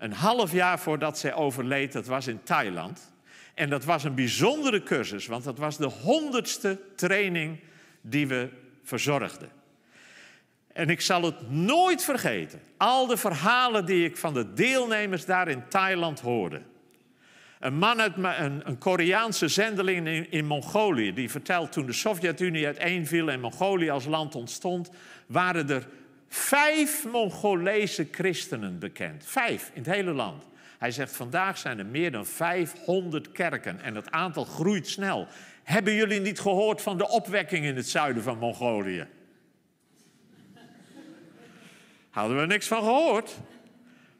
een 0.03 0.13
half 0.13 0.51
jaar 0.51 0.79
voordat 0.79 1.17
zij 1.17 1.33
overleed, 1.33 1.91
dat 1.91 2.05
was 2.05 2.27
in 2.27 2.43
Thailand. 2.43 3.11
En 3.53 3.69
dat 3.69 3.85
was 3.85 4.03
een 4.03 4.15
bijzondere 4.15 4.83
cursus, 4.83 5.25
want 5.25 5.43
dat 5.43 5.57
was 5.57 5.77
de 5.77 5.85
honderdste 5.85 6.79
training 6.95 7.59
die 8.01 8.27
we 8.27 8.49
verzorgden. 8.83 9.49
En 10.73 10.89
ik 10.89 11.01
zal 11.01 11.21
het 11.21 11.51
nooit 11.51 12.03
vergeten. 12.03 12.61
Al 12.77 13.07
de 13.07 13.17
verhalen 13.17 13.85
die 13.85 14.05
ik 14.05 14.17
van 14.17 14.33
de 14.33 14.53
deelnemers 14.53 15.25
daar 15.25 15.47
in 15.47 15.67
Thailand 15.67 16.19
hoorde. 16.19 16.61
Een 17.59 17.77
man 17.77 18.01
uit 18.01 18.17
een, 18.17 18.61
een 18.69 18.77
Koreaanse 18.77 19.47
zendeling 19.47 20.07
in, 20.07 20.31
in, 20.31 20.45
Mongolië, 20.45 21.13
die 21.13 21.31
vertelt 21.31 21.71
toen 21.71 21.85
de 21.85 21.93
Sovjet-Unie 21.93 22.65
uiteenviel 22.65 23.29
en 23.29 23.39
Mongolië 23.39 23.89
als 23.89 24.05
land 24.05 24.35
ontstond, 24.35 24.89
waren 25.27 25.69
er 25.69 25.87
vijf 26.33 27.05
Mongolese 27.05 28.07
christenen 28.11 28.79
bekend. 28.79 29.25
Vijf 29.25 29.71
in 29.73 29.83
het 29.83 29.93
hele 29.93 30.11
land. 30.11 30.43
Hij 30.77 30.91
zegt, 30.91 31.15
vandaag 31.15 31.57
zijn 31.57 31.79
er 31.79 31.85
meer 31.85 32.11
dan 32.11 32.25
500 32.25 33.31
kerken 33.31 33.81
en 33.81 33.95
het 33.95 34.11
aantal 34.11 34.45
groeit 34.45 34.87
snel. 34.87 35.27
Hebben 35.63 35.93
jullie 35.93 36.19
niet 36.19 36.39
gehoord 36.39 36.81
van 36.81 36.97
de 36.97 37.09
opwekking 37.09 37.65
in 37.65 37.75
het 37.75 37.89
zuiden 37.89 38.23
van 38.23 38.37
Mongolië? 38.37 39.07
Hadden 42.09 42.39
we 42.39 42.45
niks 42.45 42.67
van 42.67 42.83
gehoord. 42.83 43.37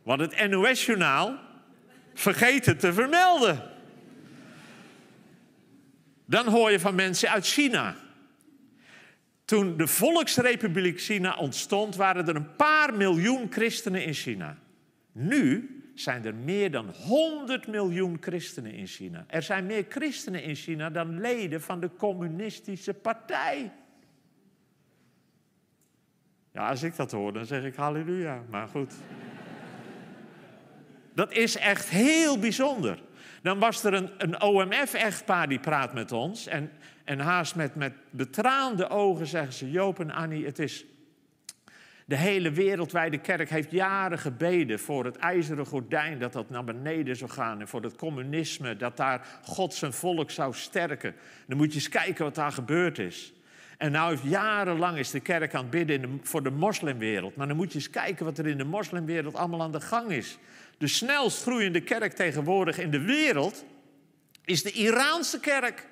Want 0.04 0.22
het 0.22 0.50
NOS-journaal 0.50 1.38
vergeet 2.14 2.66
het 2.66 2.80
te 2.80 2.94
vermelden. 2.94 3.72
Dan 6.26 6.48
hoor 6.48 6.72
je 6.72 6.80
van 6.80 6.96
mensen 6.96 7.30
uit 7.30 7.48
China. 7.48 7.96
Toen 9.46 9.78
de 9.78 9.88
Volksrepubliek 9.88 11.00
China 11.00 11.36
ontstond, 11.36 11.96
waren 11.96 12.28
er 12.28 12.36
een 12.36 12.56
paar 12.56 12.94
miljoen 12.94 13.48
christenen 13.52 14.06
in 14.06 14.14
China. 14.14 14.58
Nu 15.12 15.78
zijn 15.96 16.26
er 16.26 16.36
meer 16.36 16.72
dan 16.72 16.90
100 16.90 17.68
miljoen 17.68 18.18
christenen 18.20 18.74
in 18.74 18.88
China. 18.88 19.26
Er 19.28 19.42
zijn 19.42 19.66
meer 19.66 19.86
christenen 19.90 20.44
in 20.44 20.56
China 20.56 20.90
dan 20.90 21.20
leden 21.20 21.62
van 21.62 21.80
de 21.80 21.90
Communistische 21.98 22.94
Partij. 22.94 23.72
Ja, 26.52 26.70
als 26.70 26.84
ik 26.84 26.96
dat 26.96 27.12
hoor, 27.12 27.34
dan 27.34 27.46
zeg 27.46 27.64
ik 27.64 27.76
halleluja. 27.76 28.44
Maar 28.50 28.68
goed. 28.68 28.94
Dat 31.16 31.32
is 31.32 31.58
echt 31.58 31.90
heel 31.90 32.40
bijzonder. 32.40 33.02
Dan 33.42 33.60
was 33.60 33.84
er 33.84 33.94
een, 33.94 34.10
een 34.18 34.42
OMF-echtpaar 34.42 35.48
die 35.48 35.60
praat 35.60 35.94
met 35.94 36.12
ons. 36.12 36.48
En, 36.48 36.72
en 37.04 37.20
haast 37.20 37.56
met, 37.56 37.76
met 37.76 37.94
betraande 38.10 38.90
ogen 38.90 39.28
zeggen 39.28 39.54
ze: 39.54 39.72
Joop 39.72 40.00
en 40.00 40.12
Annie, 40.12 40.46
het 40.46 40.60
is. 40.60 40.86
De 42.06 42.16
hele 42.16 42.52
wereldwijde 42.52 43.18
kerk 43.18 43.50
heeft 43.50 43.72
jaren 43.72 44.20
gebeden 44.20 44.80
voor 44.80 45.06
het 45.06 45.18
ijzeren 45.18 45.66
gordijn 45.66 46.20
dat 46.20 46.34
dat 46.34 46.50
naar 46.50 46.64
beneden 46.64 47.16
zou 47.16 47.32
gaan. 47.32 47.60
En 47.60 47.68
voor 47.68 47.84
het 47.84 47.96
communisme, 47.96 48.76
dat 48.76 48.98
daar 48.98 49.28
God 49.44 49.74
zijn 49.74 49.94
volk 49.94 50.32
zou 50.32 50.54
sterken. 50.54 51.16
Dan 51.48 51.58
moet 51.58 51.70
je 51.70 51.74
eens 51.74 51.90
kijken 51.90 52.24
wat 52.24 52.36
daar 52.36 52.52
gebeurd 52.52 53.00
is. 53.00 53.34
En 53.78 53.92
nou 53.92 54.18
jarenlang 54.24 54.98
is 54.98 55.12
de 55.12 55.20
kerk 55.20 55.54
aan 55.56 55.62
het 55.62 55.70
bidden 55.70 56.20
voor 56.24 56.44
de 56.44 56.52
moslimwereld. 56.52 57.36
Maar 57.36 57.48
dan 57.48 57.56
moet 57.56 57.72
je 57.72 57.78
eens 57.78 57.90
kijken 57.90 58.26
wat 58.26 58.38
er 58.38 58.48
in 58.48 58.58
de 58.58 58.64
moslimwereld 58.64 59.36
allemaal 59.36 59.62
aan 59.62 59.72
de 59.72 59.82
gang 59.82 60.12
is. 60.12 60.38
De 60.78 60.88
snelst 60.88 61.42
groeiende 61.42 61.82
kerk 61.82 62.14
tegenwoordig 62.14 62.78
in 62.78 62.92
de 62.92 63.02
wereld 63.02 63.66
is 64.46 64.64
de 64.64 64.72
Iraanse 64.72 65.40
kerk. 65.40 65.88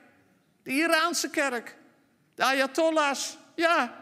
De 0.64 0.72
Iraanse 0.72 1.30
kerk. 1.30 1.78
De 2.36 2.44
Ayatollahs, 2.44 3.38
ja. 3.56 4.00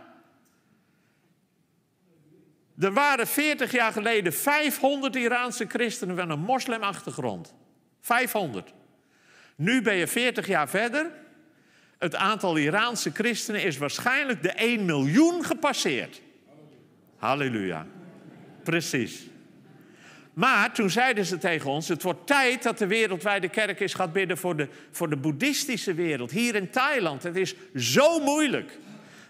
Er 2.80 2.93
waren 2.93 3.28
40 3.28 3.72
jaar 3.72 3.91
geleden 3.91 4.34
500 4.34 5.16
Iraanse 5.16 5.66
christenen 5.66 6.16
met 6.16 6.30
een 6.30 6.39
moslimachtergrond. 6.39 7.53
500. 8.01 8.74
Nu 9.55 9.82
ben 9.82 9.95
je 9.95 10.07
40 10.07 10.47
jaar 10.47 10.70
verder 10.70 11.12
het 11.99 12.16
aantal 12.16 12.57
Iraanse 12.57 13.12
christenen 13.12 13.64
is 13.64 13.78
waarschijnlijk 13.78 14.43
de 14.43 14.51
1 14.51 14.86
miljoen 14.86 15.45
gepasseerd. 15.45 16.22
Halleluja. 17.18 17.88
Precies. 18.64 19.28
Maar 20.39 20.73
toen 20.73 20.89
zeiden 20.89 21.25
ze 21.25 21.37
tegen 21.37 21.69
ons: 21.69 21.87
het 21.87 22.03
wordt 22.03 22.27
tijd 22.27 22.63
dat 22.63 22.77
de 22.77 22.87
wereldwijde 22.87 23.49
kerk 23.49 23.79
eens 23.79 23.93
gaat 23.93 24.13
bidden 24.13 24.37
voor 24.37 24.55
de, 24.55 24.67
voor 24.91 25.09
de 25.09 25.15
boeddhistische 25.15 25.93
wereld. 25.93 26.31
Hier 26.31 26.55
in 26.55 26.69
Thailand. 26.69 27.23
Het 27.23 27.35
is 27.35 27.55
zo 27.75 28.19
moeilijk. 28.19 28.77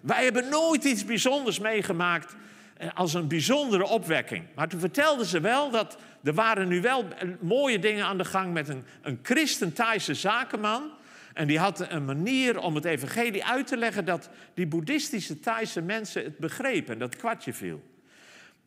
Wij 0.01 0.23
hebben 0.23 0.49
nooit 0.49 0.83
iets 0.83 1.05
bijzonders 1.05 1.59
meegemaakt 1.59 2.35
eh, 2.77 2.89
als 2.93 3.13
een 3.13 3.27
bijzondere 3.27 3.87
opwekking. 3.87 4.45
Maar 4.55 4.67
toen 4.67 4.79
vertelden 4.79 5.25
ze 5.25 5.39
wel 5.39 5.69
dat 5.69 5.97
er 6.23 6.33
waren 6.33 6.67
nu 6.67 6.81
wel 6.81 7.05
mooie 7.39 7.79
dingen 7.79 8.05
aan 8.05 8.17
de 8.17 8.25
gang 8.25 8.53
met 8.53 8.69
een, 8.69 8.83
een 9.01 9.19
christen-Thaise 9.23 10.13
zakenman. 10.13 10.91
En 11.33 11.47
die 11.47 11.59
had 11.59 11.85
een 11.89 12.05
manier 12.05 12.59
om 12.59 12.75
het 12.75 12.85
evangelie 12.85 13.45
uit 13.45 13.67
te 13.67 13.77
leggen 13.77 14.05
dat 14.05 14.29
die 14.53 14.67
boeddhistische 14.67 15.39
Thaise 15.39 15.81
mensen 15.81 16.23
het 16.23 16.37
begrepen 16.37 16.93
en 16.93 16.99
dat 16.99 17.15
kwartje 17.15 17.53
viel. 17.53 17.83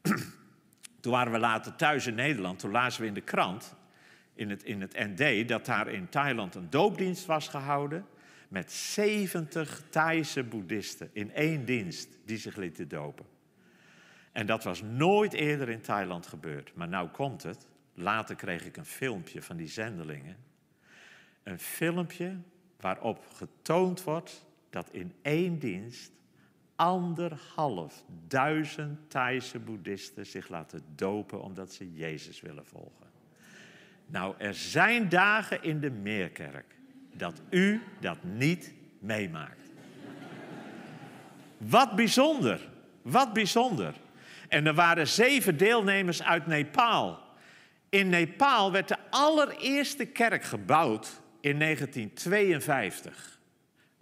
Toen 1.02 1.12
waren 1.12 1.32
we 1.32 1.38
later 1.38 1.76
thuis 1.76 2.06
in 2.06 2.14
Nederland, 2.14 2.58
toen 2.58 2.70
lazen 2.70 3.00
we 3.00 3.06
in 3.06 3.14
de 3.14 3.20
krant, 3.20 3.74
in 4.34 4.50
het, 4.50 4.62
in 4.62 4.80
het 4.80 4.92
ND, 4.92 5.48
dat 5.48 5.66
daar 5.66 5.88
in 5.88 6.08
Thailand 6.08 6.54
een 6.54 6.70
doopdienst 6.70 7.26
was 7.26 7.48
gehouden 7.48 8.06
met 8.48 8.72
70 8.72 9.82
Thaise 9.90 10.44
boeddhisten 10.44 11.10
in 11.12 11.32
één 11.32 11.64
dienst 11.64 12.08
die 12.24 12.38
zich 12.38 12.56
lieten 12.56 12.88
dopen. 12.88 13.26
En 14.32 14.46
dat 14.46 14.64
was 14.64 14.82
nooit 14.82 15.32
eerder 15.32 15.68
in 15.68 15.80
Thailand 15.80 16.26
gebeurd. 16.26 16.74
Maar 16.74 16.88
nou 16.88 17.08
komt 17.08 17.42
het. 17.42 17.66
Later 17.94 18.34
kreeg 18.34 18.64
ik 18.64 18.76
een 18.76 18.84
filmpje 18.84 19.42
van 19.42 19.56
die 19.56 19.68
zendelingen. 19.68 20.36
Een 21.42 21.58
filmpje 21.58 22.36
waarop 22.80 23.26
getoond 23.34 24.02
wordt 24.02 24.46
dat 24.70 24.88
in 24.90 25.14
één 25.22 25.58
dienst 25.58 26.12
anderhalf 26.82 28.04
duizend 28.28 29.10
Thaise 29.10 29.58
boeddhisten 29.58 30.26
zich 30.26 30.48
laten 30.48 30.82
dopen 30.94 31.42
omdat 31.42 31.72
ze 31.72 31.92
Jezus 31.92 32.40
willen 32.40 32.66
volgen. 32.66 33.06
Nou, 34.06 34.34
er 34.38 34.54
zijn 34.54 35.08
dagen 35.08 35.62
in 35.62 35.80
de 35.80 35.90
Meerkerk 35.90 36.76
dat 37.14 37.40
u 37.50 37.82
dat 38.00 38.18
niet 38.22 38.72
meemaakt. 38.98 39.70
Wat 41.56 41.96
bijzonder, 41.96 42.68
wat 43.02 43.32
bijzonder. 43.32 43.94
En 44.48 44.66
er 44.66 44.74
waren 44.74 45.08
zeven 45.08 45.56
deelnemers 45.56 46.22
uit 46.22 46.46
Nepal. 46.46 47.18
In 47.88 48.08
Nepal 48.08 48.72
werd 48.72 48.88
de 48.88 48.98
allereerste 49.10 50.04
kerk 50.04 50.44
gebouwd 50.44 51.20
in 51.40 51.58
1952. 51.58 53.40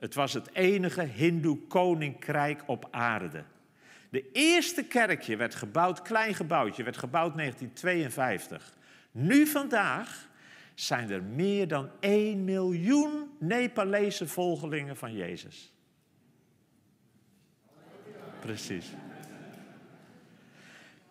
Het 0.00 0.14
was 0.14 0.32
het 0.32 0.54
enige 0.54 1.02
Hindoe-koninkrijk 1.02 2.62
op 2.66 2.88
aarde. 2.90 3.44
De 4.10 4.30
eerste 4.32 4.84
kerkje 4.84 5.36
werd 5.36 5.54
gebouwd, 5.54 6.02
klein 6.02 6.34
gebouwtje, 6.34 6.82
werd 6.82 6.96
gebouwd 6.96 7.30
in 7.30 7.36
1952. 7.36 8.76
Nu 9.10 9.46
vandaag 9.46 10.28
zijn 10.74 11.10
er 11.10 11.22
meer 11.22 11.68
dan 11.68 11.90
1 12.00 12.44
miljoen 12.44 13.30
Nepalese 13.38 14.28
volgelingen 14.28 14.96
van 14.96 15.12
Jezus. 15.12 15.72
Precies. 18.40 18.86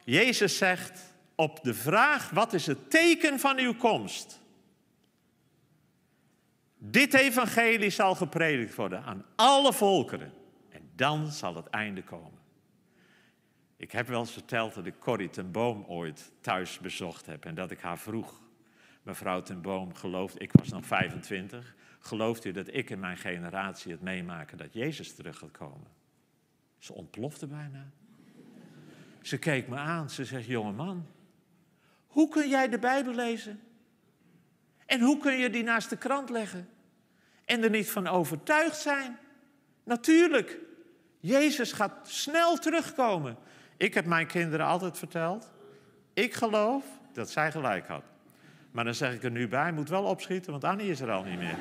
Jezus 0.04 0.58
zegt 0.58 1.14
op 1.36 1.64
de 1.64 1.74
vraag: 1.74 2.30
wat 2.30 2.54
is 2.54 2.66
het 2.66 2.90
teken 2.90 3.40
van 3.40 3.58
uw 3.60 3.76
komst? 3.76 4.39
Dit 6.82 7.14
evangelie 7.14 7.90
zal 7.90 8.16
gepredikt 8.16 8.76
worden 8.76 9.04
aan 9.04 9.26
alle 9.36 9.74
volkeren. 9.74 10.34
En 10.70 10.90
dan 10.96 11.32
zal 11.32 11.56
het 11.56 11.68
einde 11.68 12.04
komen. 12.04 12.40
Ik 13.78 13.92
heb 13.92 14.08
wel 14.08 14.20
eens 14.20 14.32
verteld 14.32 14.74
dat 14.74 14.86
ik 14.86 15.00
Corrie 15.00 15.30
ten 15.30 15.52
Boom 15.52 15.84
ooit 15.88 16.32
thuis 16.42 16.80
bezocht 16.80 17.26
heb. 17.26 17.46
En 17.46 17.56
dat 17.56 17.72
ik 17.72 17.80
haar 17.80 18.00
vroeg. 18.00 18.42
Mevrouw 19.04 19.42
ten 19.42 19.62
Boom 19.62 19.94
gelooft, 19.94 20.42
ik 20.42 20.52
was 20.52 20.68
dan 20.68 20.84
25. 20.84 21.76
Gelooft 22.00 22.46
u 22.46 22.52
dat 22.52 22.74
ik 22.74 22.90
in 22.90 23.00
mijn 23.00 23.18
generatie 23.18 23.92
het 23.92 24.02
meemaken 24.02 24.58
dat 24.58 24.74
Jezus 24.74 25.16
terug 25.16 25.38
gaat 25.38 25.52
komen? 25.52 25.88
Ze 26.78 26.94
ontplofte 26.94 27.48
bijna. 27.48 27.90
Ze 29.22 29.38
keek 29.38 29.68
me 29.68 29.76
aan. 29.76 30.10
Ze 30.10 30.26
zegt, 30.26 30.46
jonge 30.46 30.72
man, 30.72 31.06
hoe 32.08 32.30
kun 32.30 32.50
jij 32.50 32.70
de 32.70 32.80
Bijbel 32.80 33.14
lezen? 33.14 33.60
En 34.90 35.02
hoe 35.02 35.18
kun 35.18 35.38
je 35.38 35.50
die 35.50 35.64
naast 35.64 35.90
de 35.90 35.98
krant 35.98 36.30
leggen? 36.30 36.70
En 37.46 37.64
er 37.64 37.70
niet 37.70 37.90
van 37.90 38.08
overtuigd 38.08 38.78
zijn? 38.78 39.18
Natuurlijk, 39.84 40.58
Jezus 41.20 41.72
gaat 41.72 41.94
snel 42.04 42.58
terugkomen. 42.58 43.38
Ik 43.78 43.94
heb 43.94 44.06
mijn 44.06 44.28
kinderen 44.28 44.66
altijd 44.66 44.98
verteld, 44.98 45.52
ik 46.14 46.34
geloof 46.34 46.84
dat 47.14 47.30
zij 47.30 47.52
gelijk 47.52 47.88
had. 47.88 48.04
Maar 48.72 48.84
dan 48.84 48.94
zeg 48.94 49.14
ik 49.14 49.24
er 49.24 49.32
nu 49.32 49.48
bij, 49.48 49.72
moet 49.72 49.90
wel 49.90 50.04
opschieten, 50.04 50.52
want 50.52 50.64
Annie 50.64 50.90
is 50.90 51.00
er 51.00 51.12
al 51.12 51.24
niet 51.24 51.40
meer. 51.40 51.58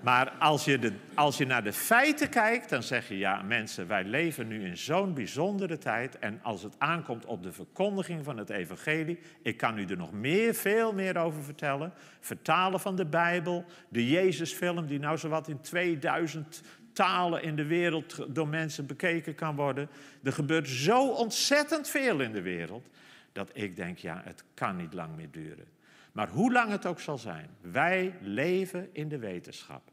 Maar 0.00 0.30
als 0.30 0.64
je, 0.64 0.78
de, 0.78 0.92
als 1.14 1.36
je 1.36 1.46
naar 1.46 1.64
de 1.64 1.72
feiten 1.72 2.28
kijkt, 2.28 2.68
dan 2.68 2.82
zeg 2.82 3.08
je 3.08 3.18
ja, 3.18 3.42
mensen, 3.42 3.86
wij 3.86 4.04
leven 4.04 4.48
nu 4.48 4.64
in 4.64 4.76
zo'n 4.76 5.14
bijzondere 5.14 5.78
tijd. 5.78 6.18
En 6.18 6.40
als 6.42 6.62
het 6.62 6.74
aankomt 6.78 7.24
op 7.24 7.42
de 7.42 7.52
verkondiging 7.52 8.24
van 8.24 8.36
het 8.36 8.50
evangelie, 8.50 9.18
ik 9.42 9.56
kan 9.56 9.78
u 9.78 9.84
er 9.84 9.96
nog 9.96 10.12
meer, 10.12 10.54
veel 10.54 10.92
meer 10.92 11.16
over 11.16 11.42
vertellen. 11.42 11.92
Vertalen 12.20 12.80
van 12.80 12.96
de 12.96 13.06
Bijbel, 13.06 13.64
de 13.88 14.08
Jezusfilm, 14.08 14.86
die 14.86 14.98
nou 14.98 15.18
zowat 15.18 15.48
in 15.48 15.60
2000 15.60 16.62
talen 16.92 17.42
in 17.42 17.56
de 17.56 17.66
wereld 17.66 18.26
door 18.34 18.48
mensen 18.48 18.86
bekeken 18.86 19.34
kan 19.34 19.56
worden. 19.56 19.88
Er 20.22 20.32
gebeurt 20.32 20.68
zo 20.68 21.08
ontzettend 21.08 21.88
veel 21.88 22.20
in 22.20 22.32
de 22.32 22.42
wereld, 22.42 22.86
dat 23.32 23.50
ik 23.52 23.76
denk, 23.76 23.98
ja, 23.98 24.20
het 24.24 24.44
kan 24.54 24.76
niet 24.76 24.92
lang 24.92 25.16
meer 25.16 25.30
duren. 25.30 25.75
Maar 26.16 26.28
hoe 26.28 26.52
lang 26.52 26.70
het 26.70 26.86
ook 26.86 27.00
zal 27.00 27.18
zijn, 27.18 27.48
wij 27.60 28.14
leven 28.20 28.88
in 28.92 29.08
de 29.08 29.18
wetenschap. 29.18 29.90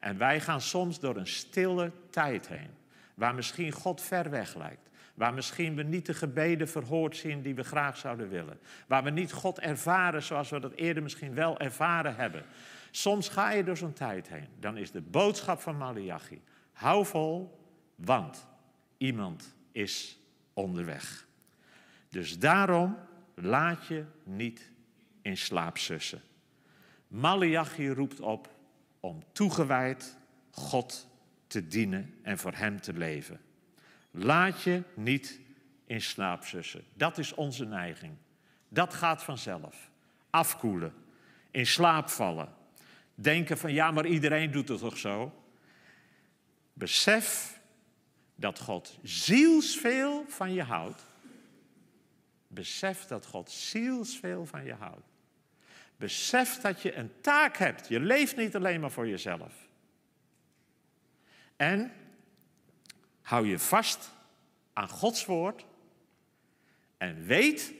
En 0.00 0.18
wij 0.18 0.40
gaan 0.40 0.60
soms 0.60 1.00
door 1.00 1.16
een 1.16 1.26
stille 1.26 1.92
tijd 2.10 2.48
heen, 2.48 2.70
waar 3.14 3.34
misschien 3.34 3.72
God 3.72 4.00
ver 4.00 4.30
weg 4.30 4.56
lijkt. 4.56 4.88
Waar 5.14 5.34
misschien 5.34 5.74
we 5.74 5.82
niet 5.82 6.06
de 6.06 6.14
gebeden 6.14 6.68
verhoord 6.68 7.16
zien 7.16 7.42
die 7.42 7.54
we 7.54 7.64
graag 7.64 7.96
zouden 7.96 8.28
willen. 8.28 8.58
Waar 8.86 9.02
we 9.02 9.10
niet 9.10 9.32
God 9.32 9.58
ervaren 9.58 10.22
zoals 10.22 10.50
we 10.50 10.60
dat 10.60 10.72
eerder 10.72 11.02
misschien 11.02 11.34
wel 11.34 11.58
ervaren 11.58 12.16
hebben. 12.16 12.44
Soms 12.90 13.28
ga 13.28 13.50
je 13.50 13.64
door 13.64 13.76
zo'n 13.76 13.92
tijd 13.92 14.28
heen. 14.28 14.48
Dan 14.60 14.76
is 14.76 14.90
de 14.90 15.00
boodschap 15.00 15.60
van 15.60 15.76
Malachi. 15.76 16.42
Hou 16.72 17.06
vol, 17.06 17.58
want 17.94 18.46
iemand 18.96 19.54
is 19.72 20.18
onderweg. 20.52 21.26
Dus 22.08 22.38
daarom 22.38 22.96
laat 23.34 23.86
je 23.86 24.04
niet 24.24 24.71
in 25.22 25.36
slaap 25.36 25.78
sussen. 25.78 26.22
Malachi 27.08 27.90
roept 27.90 28.20
op 28.20 28.50
om 29.00 29.22
toegewijd 29.32 30.16
God 30.50 31.08
te 31.46 31.66
dienen 31.66 32.14
en 32.22 32.38
voor 32.38 32.52
Hem 32.54 32.80
te 32.80 32.92
leven. 32.92 33.40
Laat 34.10 34.62
je 34.62 34.82
niet 34.94 35.40
in 35.86 36.02
slaap 36.02 36.44
sussen. 36.44 36.84
Dat 36.94 37.18
is 37.18 37.34
onze 37.34 37.64
neiging. 37.64 38.16
Dat 38.68 38.94
gaat 38.94 39.22
vanzelf. 39.22 39.90
Afkoelen, 40.30 40.94
in 41.50 41.66
slaap 41.66 42.08
vallen. 42.08 42.54
Denken 43.14 43.58
van 43.58 43.72
ja, 43.72 43.90
maar 43.90 44.06
iedereen 44.06 44.50
doet 44.50 44.68
het 44.68 44.78
toch 44.78 44.98
zo? 44.98 45.42
Besef 46.72 47.60
dat 48.34 48.58
God 48.58 48.98
zielsveel 49.02 50.24
van 50.28 50.52
je 50.52 50.62
houdt. 50.62 51.04
Besef 52.46 53.04
dat 53.04 53.26
God 53.26 53.50
zielsveel 53.50 54.46
van 54.46 54.64
je 54.64 54.74
houdt. 54.74 55.11
Besef 56.02 56.60
dat 56.60 56.82
je 56.82 56.94
een 56.94 57.20
taak 57.20 57.56
hebt. 57.56 57.88
Je 57.88 58.00
leeft 58.00 58.36
niet 58.36 58.56
alleen 58.56 58.80
maar 58.80 58.90
voor 58.90 59.08
jezelf. 59.08 59.68
En 61.56 61.92
hou 63.20 63.46
je 63.46 63.58
vast 63.58 64.10
aan 64.72 64.88
Gods 64.88 65.24
woord. 65.24 65.66
En 66.96 67.24
weet, 67.24 67.74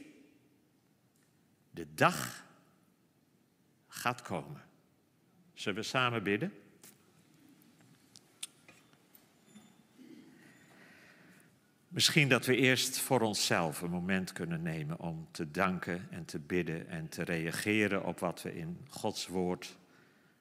de 1.70 1.94
dag 1.94 2.46
gaat 3.88 4.22
komen. 4.22 4.62
Zullen 5.54 5.82
we 5.82 5.88
samen 5.88 6.22
bidden? 6.22 6.61
Misschien 11.92 12.28
dat 12.28 12.46
we 12.46 12.56
eerst 12.56 12.98
voor 12.98 13.20
onszelf 13.20 13.80
een 13.80 13.90
moment 13.90 14.32
kunnen 14.32 14.62
nemen 14.62 15.00
om 15.00 15.28
te 15.30 15.50
danken 15.50 16.06
en 16.10 16.24
te 16.24 16.38
bidden 16.38 16.88
en 16.88 17.08
te 17.08 17.22
reageren 17.22 18.04
op 18.04 18.18
wat 18.18 18.42
we 18.42 18.54
in 18.54 18.78
Gods 18.88 19.26
woord 19.26 19.78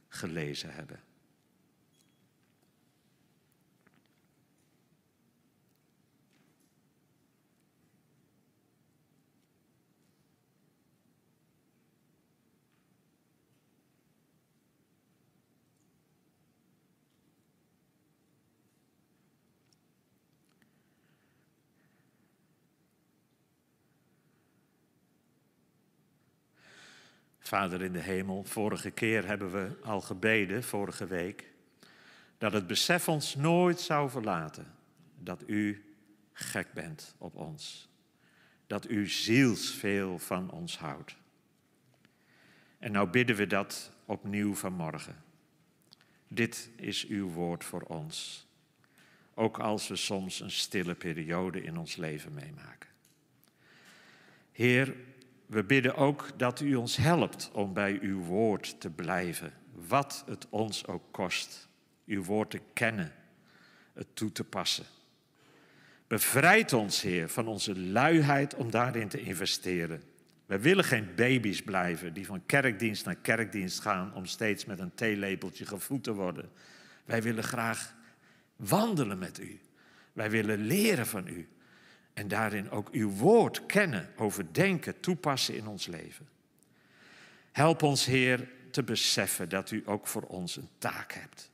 gelezen 0.07 0.73
hebben. 0.73 0.99
Vader 27.51 27.81
in 27.81 27.93
de 27.93 27.99
hemel, 27.99 28.43
vorige 28.43 28.91
keer 28.91 29.27
hebben 29.27 29.51
we 29.51 29.75
al 29.83 30.01
gebeden, 30.01 30.63
vorige 30.63 31.07
week, 31.07 31.51
dat 32.37 32.53
het 32.53 32.67
besef 32.67 33.07
ons 33.07 33.35
nooit 33.35 33.79
zou 33.79 34.09
verlaten 34.09 34.73
dat 35.19 35.43
u 35.45 35.85
gek 36.33 36.73
bent 36.73 37.15
op 37.17 37.35
ons. 37.35 37.89
Dat 38.67 38.89
u 38.89 39.07
zielsveel 39.07 40.19
van 40.19 40.51
ons 40.51 40.77
houdt. 40.77 41.15
En 42.79 42.91
nou 42.91 43.09
bidden 43.09 43.35
we 43.35 43.47
dat 43.47 43.91
opnieuw 44.05 44.55
vanmorgen. 44.55 45.23
Dit 46.27 46.69
is 46.75 47.07
uw 47.07 47.27
woord 47.27 47.63
voor 47.63 47.81
ons. 47.81 48.47
Ook 49.33 49.59
als 49.59 49.87
we 49.87 49.95
soms 49.95 50.39
een 50.39 50.51
stille 50.51 50.95
periode 50.95 51.63
in 51.63 51.77
ons 51.77 51.95
leven 51.95 52.33
meemaken. 52.33 52.89
Heer, 54.51 54.95
we 55.51 55.63
bidden 55.63 55.95
ook 55.95 56.27
dat 56.37 56.59
u 56.59 56.75
ons 56.75 56.95
helpt 56.95 57.49
om 57.53 57.73
bij 57.73 57.99
uw 58.01 58.19
woord 58.19 58.79
te 58.79 58.89
blijven, 58.89 59.53
wat 59.87 60.23
het 60.27 60.47
ons 60.49 60.87
ook 60.87 61.03
kost. 61.11 61.67
Uw 62.05 62.23
woord 62.23 62.49
te 62.49 62.61
kennen, 62.73 63.11
het 63.93 64.07
toe 64.13 64.31
te 64.31 64.43
passen. 64.43 64.85
Bevrijd 66.07 66.73
ons, 66.73 67.01
Heer, 67.01 67.29
van 67.29 67.47
onze 67.47 67.79
luiheid 67.79 68.55
om 68.55 68.71
daarin 68.71 69.07
te 69.07 69.21
investeren. 69.21 70.03
We 70.45 70.59
willen 70.59 70.83
geen 70.83 71.07
baby's 71.15 71.61
blijven 71.61 72.13
die 72.13 72.25
van 72.25 72.45
kerkdienst 72.45 73.05
naar 73.05 73.15
kerkdienst 73.15 73.79
gaan 73.79 74.13
om 74.13 74.25
steeds 74.25 74.65
met 74.65 74.79
een 74.79 74.95
theelepeltje 74.95 75.65
gevoed 75.65 76.03
te 76.03 76.13
worden. 76.13 76.49
Wij 77.05 77.21
willen 77.21 77.43
graag 77.43 77.95
wandelen 78.55 79.17
met 79.17 79.39
u. 79.39 79.59
Wij 80.13 80.29
willen 80.29 80.57
leren 80.57 81.07
van 81.07 81.27
u. 81.27 81.47
En 82.13 82.27
daarin 82.27 82.69
ook 82.69 82.89
uw 82.89 83.09
woord 83.09 83.65
kennen, 83.65 84.09
overdenken, 84.15 84.99
toepassen 84.99 85.55
in 85.55 85.67
ons 85.67 85.87
leven. 85.87 86.27
Help 87.51 87.83
ons, 87.83 88.05
Heer, 88.05 88.49
te 88.71 88.83
beseffen 88.83 89.49
dat 89.49 89.71
u 89.71 89.83
ook 89.85 90.07
voor 90.07 90.23
ons 90.23 90.55
een 90.55 90.69
taak 90.77 91.13
hebt. 91.13 91.49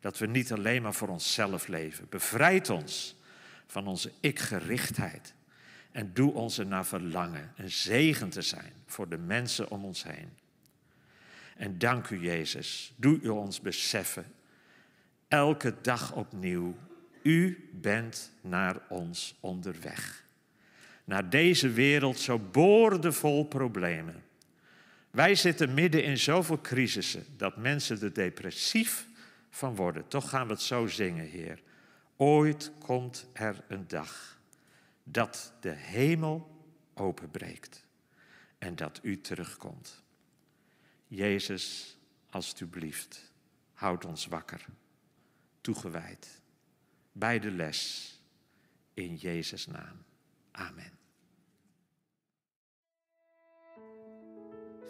Dat 0.00 0.18
we 0.18 0.26
niet 0.26 0.52
alleen 0.52 0.82
maar 0.82 0.94
voor 0.94 1.08
onszelf 1.08 1.66
leven. 1.66 2.06
Bevrijd 2.08 2.70
ons 2.70 3.16
van 3.66 3.86
onze 3.86 4.12
ik-gerichtheid. 4.20 5.34
En 5.92 6.10
doe 6.14 6.32
ons 6.32 6.58
er 6.58 6.66
naar 6.66 6.86
verlangen 6.86 7.52
een 7.56 7.70
zegen 7.70 8.30
te 8.30 8.42
zijn 8.42 8.72
voor 8.86 9.08
de 9.08 9.18
mensen 9.18 9.70
om 9.70 9.84
ons 9.84 10.04
heen. 10.04 10.30
En 11.56 11.78
dank 11.78 12.08
u, 12.08 12.20
Jezus. 12.20 12.92
Doe 12.96 13.20
u 13.20 13.28
ons 13.28 13.60
beseffen, 13.60 14.32
elke 15.28 15.74
dag 15.80 16.12
opnieuw, 16.12 16.76
u 17.24 17.68
bent 17.72 18.30
naar 18.40 18.80
ons 18.88 19.36
onderweg. 19.40 20.24
Naar 21.04 21.30
deze 21.30 21.70
wereld 21.70 22.18
zo 22.18 22.38
boordevol 22.38 23.44
problemen. 23.44 24.24
Wij 25.10 25.34
zitten 25.34 25.74
midden 25.74 26.04
in 26.04 26.18
zoveel 26.18 26.60
crisissen 26.60 27.24
dat 27.36 27.56
mensen 27.56 28.00
er 28.00 28.12
depressief 28.12 29.06
van 29.50 29.74
worden. 29.74 30.08
Toch 30.08 30.28
gaan 30.28 30.46
we 30.46 30.52
het 30.52 30.62
zo 30.62 30.86
zingen, 30.86 31.26
Heer. 31.26 31.62
Ooit 32.16 32.72
komt 32.78 33.28
er 33.32 33.64
een 33.68 33.88
dag 33.88 34.40
dat 35.02 35.52
de 35.60 35.70
hemel 35.70 36.64
openbreekt 36.94 37.86
en 38.58 38.76
dat 38.76 39.00
u 39.02 39.20
terugkomt. 39.20 40.02
Jezus, 41.06 41.96
alstublieft, 42.30 43.32
houd 43.72 44.04
ons 44.04 44.26
wakker, 44.26 44.64
toegewijd, 45.60 46.42
bij 47.14 47.38
de 47.38 47.50
les, 47.50 48.12
in 48.94 49.14
Jezus' 49.14 49.66
naam. 49.66 50.04
Amen. 50.50 50.98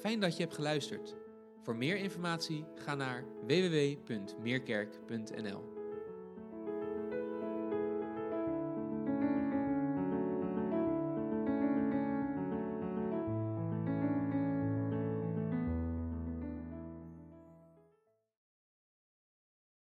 Fijn 0.01 0.20
dat 0.20 0.37
je 0.37 0.43
hebt 0.43 0.55
geluisterd. 0.55 1.14
Voor 1.62 1.77
meer 1.77 1.97
informatie 1.97 2.64
ga 2.75 2.95
naar 2.95 3.25
www.meerkerk.nl. 3.47 5.84